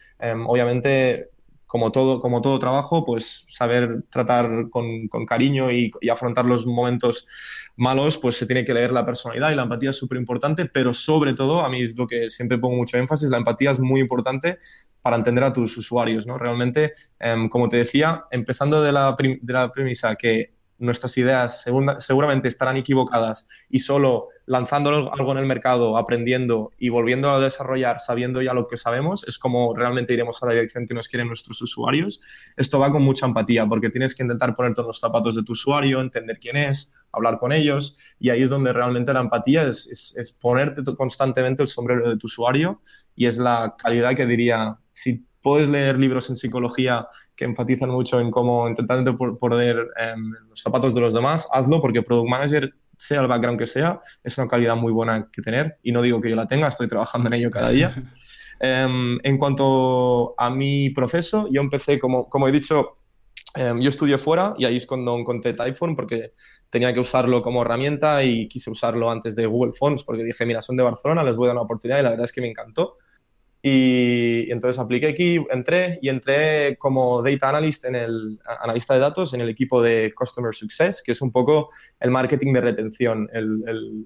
obviamente 0.47 1.29
como 1.74 1.92
todo, 1.92 2.20
como 2.20 2.40
todo 2.40 2.60
trabajo, 2.60 3.04
pues 3.04 3.46
saber 3.48 4.04
tratar 4.12 4.70
con, 4.70 5.08
con 5.08 5.26
cariño 5.26 5.72
y, 5.72 5.92
y, 6.02 6.10
afrontar 6.10 6.46
los 6.46 6.68
momentos 6.68 7.28
malos, 7.78 8.20
pues 8.20 8.38
se 8.38 8.46
tiene 8.46 8.64
que 8.64 8.76
leer 8.76 8.92
la 8.92 9.04
personalidad 9.04 9.50
y 9.50 9.56
la 9.56 9.64
empatía 9.64 9.90
es 9.90 9.96
súper 9.96 10.20
importante, 10.20 10.66
pero 10.66 10.94
sobre 10.94 11.34
todo, 11.34 11.62
a 11.62 11.70
mí 11.70 11.82
es 11.82 11.98
lo 11.98 12.06
que 12.06 12.30
siempre 12.30 12.60
pongo 12.60 12.76
mucho 12.76 13.00
énfasis, 13.00 13.28
la 13.28 13.38
empatía 13.38 13.72
es 13.72 13.80
muy 13.80 14.02
importante 14.02 14.60
para 15.02 15.16
entender 15.16 15.46
a 15.46 15.52
tus 15.52 15.76
usuarios, 15.76 16.28
¿no? 16.28 16.38
Realmente, 16.38 16.94
eh, 17.20 17.48
como 17.50 17.68
te 17.68 17.78
decía, 17.78 18.26
empezando 18.30 18.80
de 18.80 18.92
la, 18.92 19.16
de 19.18 19.54
la 19.54 19.72
premisa 19.72 20.14
que 20.14 20.54
nuestras 20.84 21.17
ideas 21.17 21.65
seguramente 22.00 22.48
estarán 22.48 22.78
equivocadas 22.78 23.48
y 23.69 23.80
solo 23.80 24.28
lanzando 24.46 25.13
algo 25.13 25.32
en 25.32 25.38
el 25.38 25.46
mercado, 25.46 25.98
aprendiendo 25.98 26.72
y 26.78 26.89
volviendo 26.89 27.32
a 27.32 27.39
desarrollar 27.39 28.02
sabiendo 28.02 28.41
ya 28.41 28.54
lo 28.54 28.67
que 28.67 28.76
sabemos, 28.76 29.26
es 29.26 29.38
como 29.39 29.74
realmente 29.74 30.13
iremos 30.13 30.43
a 30.43 30.48
la 30.48 30.54
dirección 30.54 30.86
que 30.86 30.93
nos 30.93 31.08
quieren 31.08 31.28
nuestros 31.28 31.62
usuarios. 31.62 32.19
Esto 32.58 32.80
va 32.80 32.91
con 32.91 33.02
mucha 33.02 33.26
empatía 33.26 33.65
porque 33.65 33.89
tienes 33.89 34.13
que 34.13 34.24
intentar 34.24 34.54
ponerte 34.54 34.82
en 34.82 34.88
los 34.88 35.00
zapatos 35.00 35.36
de 35.36 35.43
tu 35.43 35.54
usuario, 35.54 36.02
entender 36.02 36.39
quién 36.39 36.58
es, 36.58 36.91
hablar 37.12 37.39
con 37.39 37.54
ellos 37.54 37.98
y 38.19 38.30
ahí 38.30 38.43
es 38.43 38.50
donde 38.50 38.74
realmente 38.74 39.13
la 39.13 39.22
empatía 39.22 39.63
es, 39.63 40.15
es 40.17 40.32
ponerte 40.34 40.84
constantemente 40.96 41.62
el 41.63 41.69
sombrero 41.69 42.10
de 42.10 42.17
tu 42.17 42.28
usuario 42.28 42.82
y 43.15 43.28
es 43.28 43.38
la 43.38 43.76
calidad 43.78 44.15
que 44.15 44.26
diría, 44.26 44.78
si 44.91 45.26
puedes 45.43 45.69
leer 45.69 45.99
libros 45.99 46.29
en 46.29 46.38
psicología 46.38 47.08
que 47.36 47.45
enfatizan 47.45 47.89
mucho 47.89 48.19
en 48.19 48.32
cómo 48.32 48.67
intentar 48.67 49.03
poner 49.38 49.77
em, 49.97 50.32
los 50.49 50.62
zapatos 50.62 50.95
de 50.95 51.01
los 51.01 51.13
demás, 51.13 51.47
hazlo 51.51 51.82
porque 51.82 52.01
Product 52.01 52.29
Manager, 52.29 52.73
sea 52.97 53.21
el 53.21 53.27
background 53.27 53.60
que 53.60 53.65
sea, 53.65 53.99
es 54.23 54.38
una 54.38 54.47
calidad 54.47 54.75
muy 54.75 54.93
buena 54.93 55.29
que 55.32 55.41
tener 55.41 55.77
y 55.84 55.91
no 55.91 56.01
digo 56.01 56.21
que 56.21 56.29
yo 56.29 56.36
la 56.36 56.47
tenga, 56.47 56.69
estoy 56.69 56.88
trabajando 56.88 57.27
en 57.27 57.34
ello 57.36 57.51
cada 57.51 57.69
día. 57.69 57.93
Em, 58.60 59.19
en 59.23 59.38
cuanto 59.38 60.36
a 60.38 60.49
mi 60.49 60.89
proceso, 60.91 61.49
yo 61.51 61.60
empecé, 61.60 61.99
como, 61.99 62.29
como 62.29 62.47
he 62.47 62.51
dicho, 62.51 62.99
em, 63.56 63.82
yo 63.82 63.89
estudié 63.89 64.17
fuera 64.17 64.53
y 64.58 64.63
ahí 64.63 64.77
es 64.77 64.86
cuando 64.86 65.17
encontré 65.17 65.53
Typeform 65.53 65.97
porque 65.97 66.32
tenía 66.69 66.93
que 66.93 67.01
usarlo 67.01 67.41
como 67.41 67.63
herramienta 67.63 68.23
y 68.23 68.47
quise 68.47 68.69
usarlo 68.69 69.12
antes 69.12 69.36
de 69.36 69.47
Google 69.47 69.73
Fonts 69.73 70.06
porque 70.06 70.23
dije, 70.23 70.45
mira, 70.45 70.62
son 70.62 70.77
de 70.77 70.84
Barcelona, 70.84 71.23
les 71.23 71.36
voy 71.36 71.47
a 71.47 71.49
dar 71.49 71.56
una 71.58 71.63
oportunidad 71.63 71.99
y 71.99 72.03
la 72.03 72.12
verdad 72.12 72.23
es 72.23 72.32
que 72.32 72.39
me 72.39 72.49
encantó. 72.49 72.99
Y, 73.65 74.52
entonces 74.52 74.78
apliqué 74.78 75.08
aquí, 75.08 75.39
entré 75.49 75.97
y 76.02 76.10
entré 76.10 76.78
como 76.78 77.23
data 77.23 77.47
analyst 77.47 77.86
en 77.86 77.95
el 77.95 78.38
analista 78.60 78.93
de 78.93 78.99
datos 78.99 79.34
en 79.34 79.39
el 79.39 79.47
equipo 79.47 79.82
de 79.82 80.13
Customer 80.13 80.54
Success, 80.54 81.02
que 81.02 81.13
es 81.13 81.21
un 81.21 81.32
poco 81.32 81.69
el 82.02 82.12
marketing 82.12 82.52
de 82.52 82.60
retención, 82.60 83.30
el, 83.32 84.06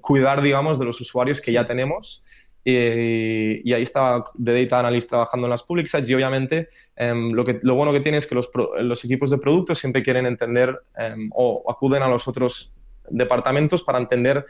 cuidar, 0.00 0.40
digamos, 0.40 0.78
de 0.78 0.86
los 0.86 0.98
usuarios 1.02 1.42
que 1.42 1.52
ya 1.52 1.66
tenemos. 1.66 2.24
Y, 2.64 3.70
ahí 3.74 3.82
estaba 3.82 4.24
de 4.34 4.62
data 4.62 4.78
analyst 4.78 5.10
trabajando 5.10 5.48
en 5.48 5.50
las 5.50 5.64
public 5.64 5.86
sites 5.86 6.08
y 6.08 6.14
obviamente 6.14 6.68
em, 6.96 7.32
lo, 7.32 7.44
que, 7.44 7.60
lo 7.62 7.74
bueno 7.74 7.92
que 7.92 8.00
tiene 8.00 8.18
es 8.18 8.26
que 8.26 8.34
los, 8.34 8.50
los 8.80 9.04
equipos 9.04 9.28
de 9.28 9.36
producto 9.36 9.74
siempre 9.74 10.02
quieren 10.02 10.24
entender 10.24 10.80
em, 10.96 11.28
o 11.34 11.62
acuden 11.68 12.02
a 12.02 12.08
los 12.08 12.26
otros 12.26 12.72
departamentos 13.10 13.82
para 13.82 13.98
entender 13.98 14.46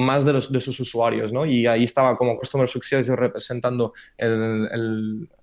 más 0.00 0.24
de, 0.24 0.32
los, 0.32 0.50
de 0.50 0.60
sus 0.60 0.78
usuarios, 0.80 1.32
¿no? 1.32 1.46
Y 1.46 1.66
ahí 1.66 1.84
estaba 1.84 2.16
como 2.16 2.34
Customer 2.34 2.68
Success 2.68 3.08
representando 3.08 3.92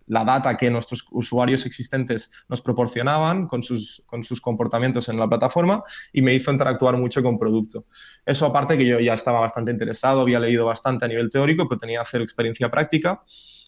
la 0.08 0.24
data 0.24 0.56
que 0.56 0.70
nuestros 0.70 1.06
usuarios 1.12 1.66
existentes 1.66 2.32
nos 2.48 2.62
proporcionaban 2.62 3.48
con 3.48 3.62
sus, 3.62 4.04
con 4.06 4.24
sus 4.24 4.42
comportamientos 4.42 5.10
en 5.10 5.20
la 5.20 5.28
plataforma 5.28 5.84
y 6.14 6.22
me 6.22 6.34
hizo 6.34 6.52
interactuar 6.52 6.98
mucho 6.98 7.22
con 7.22 7.38
producto. 7.38 7.86
Eso 8.26 8.46
aparte 8.46 8.78
que 8.78 8.86
yo 8.86 9.00
ya 9.00 9.14
estaba 9.14 9.42
bastante 9.42 9.72
interesado, 9.72 10.22
había 10.22 10.40
leído 10.40 10.66
bastante 10.66 11.06
a 11.06 11.08
nivel 11.08 11.30
teórico, 11.30 11.68
pero 11.68 11.80
tenía 11.80 12.02
hacer 12.02 12.22
experiencia 12.22 12.72
práctica 12.72 13.22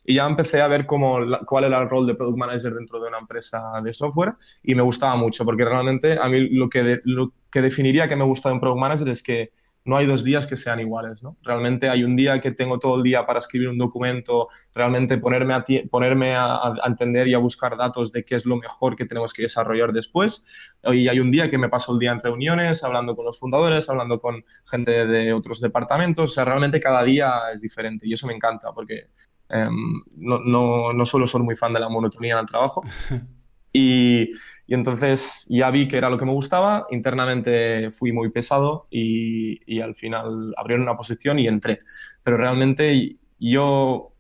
y 0.05 0.15
ya 0.15 0.25
empecé 0.25 0.61
a 0.61 0.67
ver 0.67 0.85
cómo, 0.85 1.19
cuál 1.45 1.65
era 1.65 1.81
el 1.81 1.89
rol 1.89 2.07
de 2.07 2.15
Product 2.15 2.37
Manager 2.37 2.73
dentro 2.73 2.99
de 3.01 3.09
una 3.09 3.19
empresa 3.19 3.61
de 3.83 3.91
software 3.91 4.33
y 4.63 4.75
me 4.75 4.81
gustaba 4.81 5.15
mucho 5.15 5.43
porque 5.45 5.65
realmente 5.65 6.17
a 6.19 6.27
mí 6.29 6.49
lo 6.49 6.69
que, 6.69 7.01
lo 7.03 7.33
que 7.51 7.61
definiría 7.61 8.07
que 8.07 8.15
me 8.15 8.23
gusta 8.23 8.49
de 8.49 8.55
un 8.55 8.61
Product 8.61 8.79
Manager 8.79 9.09
es 9.09 9.21
que 9.21 9.51
no 9.85 9.97
hay 9.97 10.05
dos 10.05 10.23
días 10.23 10.47
que 10.47 10.57
sean 10.57 10.79
iguales, 10.79 11.23
¿no? 11.23 11.37
Realmente 11.41 11.89
hay 11.89 12.03
un 12.03 12.15
día 12.15 12.39
que 12.39 12.51
tengo 12.51 12.79
todo 12.79 12.97
el 12.97 13.03
día 13.03 13.25
para 13.25 13.39
escribir 13.39 13.69
un 13.69 13.77
documento, 13.77 14.47
realmente 14.73 15.17
ponerme 15.17 15.53
a, 15.53 15.63
ponerme 15.89 16.35
a, 16.35 16.73
entender 16.85 17.27
y 17.27 17.33
a 17.33 17.37
buscar 17.37 17.77
datos 17.77 18.11
de 18.11 18.23
qué 18.23 18.35
es 18.35 18.45
lo 18.45 18.57
mejor 18.57 18.95
que 18.95 19.05
tenemos 19.05 19.33
que 19.33 19.43
desarrollar 19.43 19.91
después. 19.91 20.45
Y 20.83 21.07
hay 21.07 21.19
un 21.19 21.31
día 21.31 21.49
que 21.49 21.57
me 21.57 21.69
paso 21.69 21.93
el 21.93 21.99
día 21.99 22.11
en 22.11 22.21
reuniones, 22.21 22.83
hablando 22.83 23.15
con 23.15 23.25
los 23.25 23.39
fundadores, 23.39 23.89
hablando 23.89 24.19
con 24.19 24.43
gente 24.65 25.07
de 25.07 25.33
otros 25.33 25.61
departamentos. 25.61 26.31
O 26.31 26.33
sea, 26.33 26.45
realmente 26.45 26.79
cada 26.79 27.03
día 27.03 27.33
es 27.51 27.61
diferente 27.61 28.07
y 28.07 28.13
eso 28.13 28.27
me 28.27 28.33
encanta 28.33 28.71
porque 28.73 29.07
em, 29.49 30.03
no, 30.17 30.39
no, 30.39 30.93
no 30.93 31.05
suelo 31.05 31.25
ser 31.25 31.41
muy 31.41 31.55
fan 31.55 31.73
de 31.73 31.79
la 31.79 31.89
monotonía 31.89 32.33
en 32.33 32.39
el 32.39 32.45
trabajo. 32.45 32.83
Y, 33.71 34.31
entonces 34.67 35.47
ya 35.49 35.71
vi 35.71 35.87
que 35.87 35.97
era 35.97 36.09
lo 36.09 36.17
que 36.17 36.25
me 36.25 36.31
gustaba, 36.31 36.85
internamente 36.91 37.91
fui 37.91 38.11
muy 38.11 38.29
pesado 38.29 38.87
y, 38.91 39.79
al 39.81 39.95
final 39.95 40.47
abrieron 40.57 40.83
una 40.83 40.95
posición 40.95 41.39
y 41.39 41.47
entré. 41.47 41.79
Pero 42.23 42.37
realmente 42.37 43.17
yo, 43.39 44.13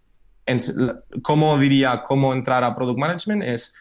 ¿cómo 1.21 1.57
diría 1.59 2.01
cómo 2.01 2.33
entrar 2.33 2.63
a 2.63 2.75
Product 2.75 2.97
Management? 2.97 3.43
Es 3.43 3.75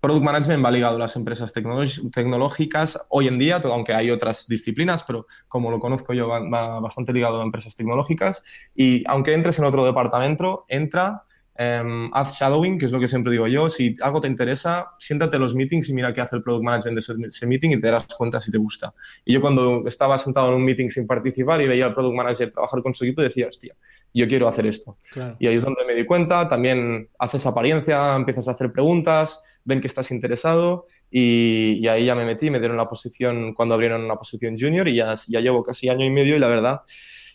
Product 0.00 0.24
Management 0.24 0.64
va 0.64 0.70
ligado 0.70 0.96
a 0.96 0.98
las 0.98 1.14
empresas 1.16 1.52
tecnológicas 1.52 3.06
hoy 3.10 3.28
en 3.28 3.38
día, 3.38 3.60
aunque 3.64 3.92
hay 3.92 4.10
otras 4.10 4.48
disciplinas, 4.48 5.04
pero 5.04 5.26
como 5.46 5.70
lo 5.70 5.78
conozco 5.78 6.14
yo, 6.14 6.26
va, 6.28 6.80
bastante 6.80 7.12
ligado 7.12 7.40
a 7.40 7.44
empresas 7.44 7.76
tecnológicas. 7.76 8.42
Y 8.74 9.04
aunque 9.06 9.34
entres 9.34 9.58
en 9.58 9.66
otro 9.66 9.84
departamento, 9.84 10.64
entra 10.68 11.24
Um, 11.60 12.10
haz 12.14 12.38
shadowing, 12.38 12.78
que 12.78 12.86
es 12.86 12.92
lo 12.92 12.98
que 12.98 13.06
siempre 13.06 13.32
digo 13.32 13.46
yo. 13.46 13.68
Si 13.68 13.92
algo 14.00 14.18
te 14.18 14.28
interesa, 14.28 14.92
siéntate 14.98 15.36
en 15.36 15.42
los 15.42 15.54
meetings 15.54 15.90
y 15.90 15.92
mira 15.92 16.10
qué 16.10 16.22
hace 16.22 16.36
el 16.36 16.42
product 16.42 16.64
management 16.64 16.98
de 16.98 17.28
ese, 17.28 17.46
meeting 17.46 17.72
y 17.72 17.78
te 17.78 17.86
darás 17.86 18.06
cuenta 18.06 18.40
si 18.40 18.50
te 18.50 18.56
gusta. 18.56 18.94
Y 19.26 19.34
yo 19.34 19.42
cuando 19.42 19.86
estaba 19.86 20.16
sentado 20.16 20.48
en 20.48 20.54
un 20.54 20.64
meeting 20.64 20.88
sin 20.88 21.06
participar 21.06 21.60
y 21.60 21.68
veía 21.68 21.84
al 21.84 21.92
product 21.92 22.16
manager 22.16 22.50
trabajar 22.50 22.82
con 22.82 22.94
su 22.94 23.04
equipo, 23.04 23.20
decía, 23.20 23.46
hostia, 23.46 23.76
yo 24.14 24.26
quiero 24.26 24.48
hacer 24.48 24.64
esto. 24.64 24.96
Y 25.38 25.48
ahí 25.48 25.56
es 25.56 25.62
donde 25.62 25.84
me 25.84 25.94
di 25.94 26.06
cuenta. 26.06 26.48
También 26.48 27.10
haces 27.18 27.44
apariencia, 27.44 28.16
empiezas 28.16 28.48
a 28.48 28.52
hacer 28.52 28.70
preguntas, 28.70 29.60
ven 29.62 29.82
que 29.82 29.86
estás 29.86 30.10
interesado 30.12 30.86
y, 31.10 31.78
y 31.78 31.88
ahí 31.88 32.06
ya 32.06 32.14
me 32.14 32.24
metí, 32.24 32.48
me 32.48 32.58
dieron 32.58 32.78
la 32.78 32.86
posición 32.86 33.52
cuando 33.52 33.74
abrieron 33.74 34.02
una 34.02 34.16
posición 34.16 34.56
junior 34.58 34.88
y 34.88 34.96
ya, 34.96 35.12
ya 35.28 35.40
llevo 35.40 35.62
casi 35.62 35.90
año 35.90 36.06
y 36.06 36.10
medio 36.10 36.36
y 36.36 36.38
la 36.38 36.48
verdad 36.48 36.80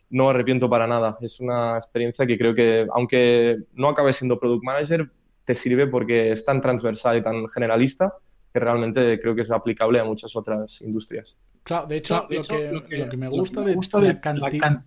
no 0.10 0.30
arrepiento 0.30 0.70
para 0.70 0.88
nada. 0.88 1.18
Es 1.22 1.40
una 1.40 1.76
experiencia 1.76 2.26
que 2.26 2.38
creo 2.38 2.54
que, 2.54 2.88
aunque 2.94 3.58
no 3.74 3.90
acabe 3.90 4.14
siendo 4.14 4.38
product 4.38 4.64
manager, 4.64 5.12
te 5.44 5.56
sirve 5.56 5.88
porque 5.88 6.32
es 6.32 6.44
tan 6.44 6.62
transversal 6.62 7.18
y 7.18 7.22
tan 7.22 7.48
generalista 7.48 8.14
que 8.52 8.60
realmente 8.60 9.20
creo 9.20 9.36
que 9.36 9.42
es 9.42 9.52
aplicable 9.52 10.00
a 10.00 10.04
muchas 10.04 10.36
otras 10.36 10.82
industrias. 10.82 11.38
Claro, 11.64 11.88
de 11.88 11.98
hecho, 11.98 12.28
lo, 12.30 12.44
que, 12.86 13.18
me 13.18 13.28
gusta 13.28 13.62
de, 13.62 13.76
la 14.08 14.22
cantidad... 14.22 14.84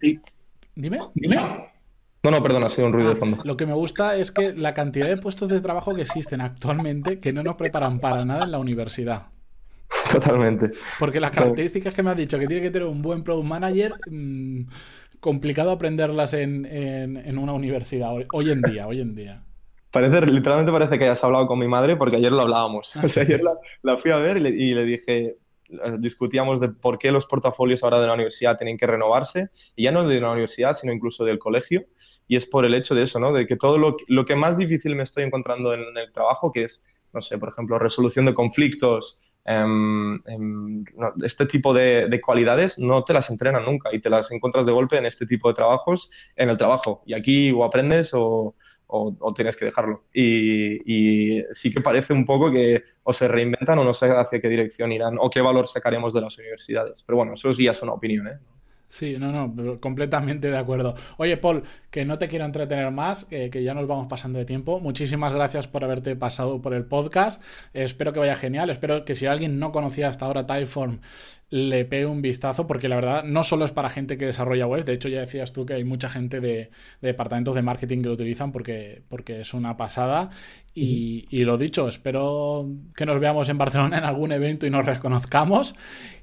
Dime. 0.74 1.00
Dime. 1.14 1.36
No, 2.22 2.30
no, 2.30 2.42
perdona, 2.42 2.66
ha 2.66 2.68
sido 2.68 2.86
un 2.86 2.92
ruido 2.92 3.10
de 3.10 3.14
ah, 3.14 3.18
fondo. 3.18 3.38
Lo 3.44 3.56
que 3.56 3.66
me 3.66 3.74
gusta 3.74 4.16
es 4.16 4.32
que 4.32 4.52
la 4.52 4.74
cantidad 4.74 5.06
de 5.06 5.16
puestos 5.16 5.48
de 5.48 5.60
trabajo 5.60 5.94
que 5.94 6.02
existen 6.02 6.40
actualmente 6.40 7.20
que 7.20 7.32
no 7.32 7.42
nos 7.42 7.56
preparan 7.56 8.00
para 8.00 8.24
nada 8.24 8.44
en 8.44 8.52
la 8.52 8.58
universidad. 8.58 9.26
Totalmente. 10.12 10.72
Porque 10.98 11.20
las 11.20 11.30
características 11.30 11.94
que 11.94 12.02
me 12.02 12.10
has 12.10 12.16
dicho 12.16 12.38
que 12.38 12.46
tiene 12.46 12.62
que 12.62 12.70
tener 12.70 12.88
un 12.88 13.02
buen 13.02 13.22
product 13.22 13.46
manager, 13.46 13.94
mm, 14.10 14.62
complicado 15.20 15.70
aprenderlas 15.70 16.32
en, 16.34 16.66
en, 16.66 17.38
una 17.38 17.52
universidad 17.52 18.10
hoy 18.32 18.50
en 18.50 18.62
día, 18.62 18.86
hoy 18.86 19.00
en 19.00 19.14
día. 19.14 19.44
Parece, 19.90 20.26
literalmente 20.26 20.70
parece 20.70 20.98
que 20.98 21.04
hayas 21.04 21.22
hablado 21.24 21.46
con 21.46 21.58
mi 21.58 21.66
madre 21.66 21.96
porque 21.96 22.16
ayer 22.16 22.32
lo 22.32 22.42
hablábamos. 22.42 22.94
O 23.02 23.08
sea, 23.08 23.22
ayer 23.22 23.42
la, 23.82 23.96
fui 23.96 24.10
a 24.10 24.16
ver 24.16 24.36
y 24.36 24.40
le, 24.40 24.50
y 24.50 24.74
le, 24.74 24.84
dije, 24.84 25.36
discutíamos 25.98 26.60
de 26.60 26.68
por 26.68 26.98
qué 26.98 27.10
los 27.10 27.26
portafolios 27.26 27.82
ahora 27.82 28.00
de 28.00 28.06
la 28.06 28.14
universidad 28.14 28.56
tienen 28.56 28.76
que 28.76 28.86
renovarse, 28.86 29.50
y 29.76 29.84
ya 29.84 29.92
no 29.92 30.06
de 30.06 30.20
la 30.20 30.30
universidad, 30.30 30.72
sino 30.72 30.92
incluso 30.92 31.24
del 31.24 31.38
colegio, 31.38 31.86
y 32.26 32.36
es 32.36 32.46
por 32.46 32.64
el 32.64 32.74
hecho 32.74 32.94
de 32.94 33.02
eso, 33.02 33.18
¿no? 33.18 33.32
De 33.32 33.46
que 33.46 33.56
todo 33.56 33.78
lo, 33.78 33.96
lo 34.08 34.24
que 34.24 34.36
más 34.36 34.56
difícil 34.56 34.94
me 34.94 35.02
estoy 35.02 35.24
encontrando 35.24 35.74
en, 35.74 35.80
el 35.96 36.12
trabajo, 36.12 36.50
que 36.50 36.64
es 36.64 36.84
no 37.12 37.20
sé, 37.22 37.38
por 37.38 37.48
ejemplo, 37.48 37.78
resolución 37.78 38.26
de 38.26 38.34
conflictos, 38.34 39.18
este 41.22 41.46
tipo 41.46 41.72
de, 41.72 42.20
cualidades 42.24 42.78
no 42.78 43.04
te 43.04 43.12
las 43.12 43.30
entrenan 43.30 43.64
nunca 43.64 43.90
y 43.92 44.00
te 44.00 44.10
las 44.10 44.30
encuentras 44.30 44.66
de 44.66 44.72
golpe 44.72 44.98
en 44.98 45.06
este 45.06 45.26
tipo 45.26 45.48
de 45.48 45.54
trabajos, 45.54 46.10
en 46.36 46.50
el 46.50 46.56
trabajo. 46.56 47.02
Y 47.06 47.14
aquí 47.14 47.50
o 47.52 47.64
aprendes 47.64 48.10
o, 48.12 48.54
tienes 49.34 49.56
que 49.56 49.66
dejarlo. 49.66 50.04
Y, 50.12 51.42
sí 51.52 51.72
que 51.72 51.80
parece 51.80 52.12
un 52.12 52.24
poco 52.24 52.50
que 52.50 52.82
o 53.02 53.12
se 53.12 53.28
reinventan 53.28 53.78
o 53.78 53.84
no 53.84 53.92
sé 53.92 54.10
hacia 54.10 54.40
qué 54.40 54.48
dirección 54.48 54.92
irán 54.92 55.16
o 55.18 55.30
qué 55.30 55.40
valor 55.40 55.66
sacaremos 55.66 56.12
de 56.12 56.20
las 56.20 56.36
universidades. 56.38 57.02
Pero 57.02 57.16
bueno, 57.16 57.34
eso 57.34 57.50
ya 57.52 57.72
es 57.72 57.82
una 57.82 57.92
opinión, 57.92 58.28
¿eh? 58.28 58.38
Sí, 58.88 59.18
no, 59.18 59.30
no, 59.30 59.80
completamente 59.80 60.50
de 60.50 60.56
acuerdo. 60.56 60.94
Oye, 61.18 61.36
Paul, 61.36 61.62
que 61.90 62.06
no 62.06 62.18
te 62.18 62.26
quiero 62.26 62.46
entretener 62.46 62.90
más, 62.90 63.26
que 63.26 63.62
ya 63.62 63.74
nos 63.74 63.86
vamos 63.86 64.06
pasando 64.08 64.38
de 64.38 64.46
tiempo. 64.46 64.80
Muchísimas 64.80 65.32
gracias 65.32 65.68
por 65.68 65.84
haberte 65.84 66.16
pasado 66.16 66.62
por 66.62 66.72
el 66.72 66.86
podcast. 66.86 67.42
espero 67.74 68.12
que 68.14 68.18
vaya 68.20 68.34
genial. 68.34 68.70
Espero 68.70 69.04
que 69.04 69.14
si 69.14 69.26
alguien 69.26 69.58
no 69.58 69.72
conocía 69.72 70.08
hasta 70.08 70.24
ahora 70.24 70.44
Typeform, 70.44 71.00
le 71.50 71.84
pegue 71.84 72.06
un 72.06 72.20
vistazo, 72.20 72.66
porque 72.66 72.88
la 72.88 72.96
verdad 72.96 73.24
no 73.24 73.42
solo 73.42 73.64
es 73.64 73.72
para 73.72 73.88
gente 73.88 74.18
que 74.18 74.26
desarrolla 74.26 74.66
web, 74.66 74.84
de 74.84 74.92
hecho 74.92 75.08
ya 75.08 75.20
decías 75.20 75.52
tú 75.52 75.64
que 75.64 75.74
hay 75.74 75.84
mucha 75.84 76.10
gente 76.10 76.40
de, 76.40 76.70
departamentos 77.00 77.54
de 77.54 77.62
marketing 77.62 78.02
que 78.02 78.08
lo 78.08 78.14
utilizan 78.14 78.52
porque, 78.52 79.02
porque 79.08 79.40
es 79.40 79.54
una 79.54 79.76
pasada. 79.76 80.30
Y, 80.74 81.26
y 81.30 81.42
lo 81.42 81.58
dicho, 81.58 81.88
espero 81.88 82.68
que 82.94 83.04
nos 83.04 83.18
veamos 83.18 83.48
en 83.48 83.58
Barcelona 83.58 83.98
en 83.98 84.04
algún 84.04 84.30
evento 84.30 84.66
y 84.66 84.70
nos 84.70 84.84
reconozcamos. 84.84 85.74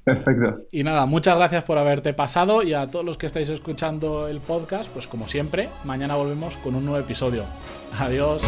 Perfecto. 0.05 0.61
Y 0.71 0.83
nada, 0.83 1.07
muchas 1.07 1.35
gracias 1.35 1.63
por 1.63 1.77
haberte 1.77 2.13
pasado 2.13 2.61
y 2.61 2.73
a 2.73 2.88
todos 2.88 3.03
los 3.03 3.17
que 3.17 3.25
estáis 3.25 3.49
escuchando 3.49 4.27
el 4.27 4.39
podcast, 4.39 4.89
pues 4.91 5.07
como 5.07 5.27
siempre, 5.27 5.67
mañana 5.83 6.15
volvemos 6.15 6.55
con 6.57 6.75
un 6.75 6.85
nuevo 6.85 7.03
episodio. 7.03 7.43
Adiós. 7.99 8.43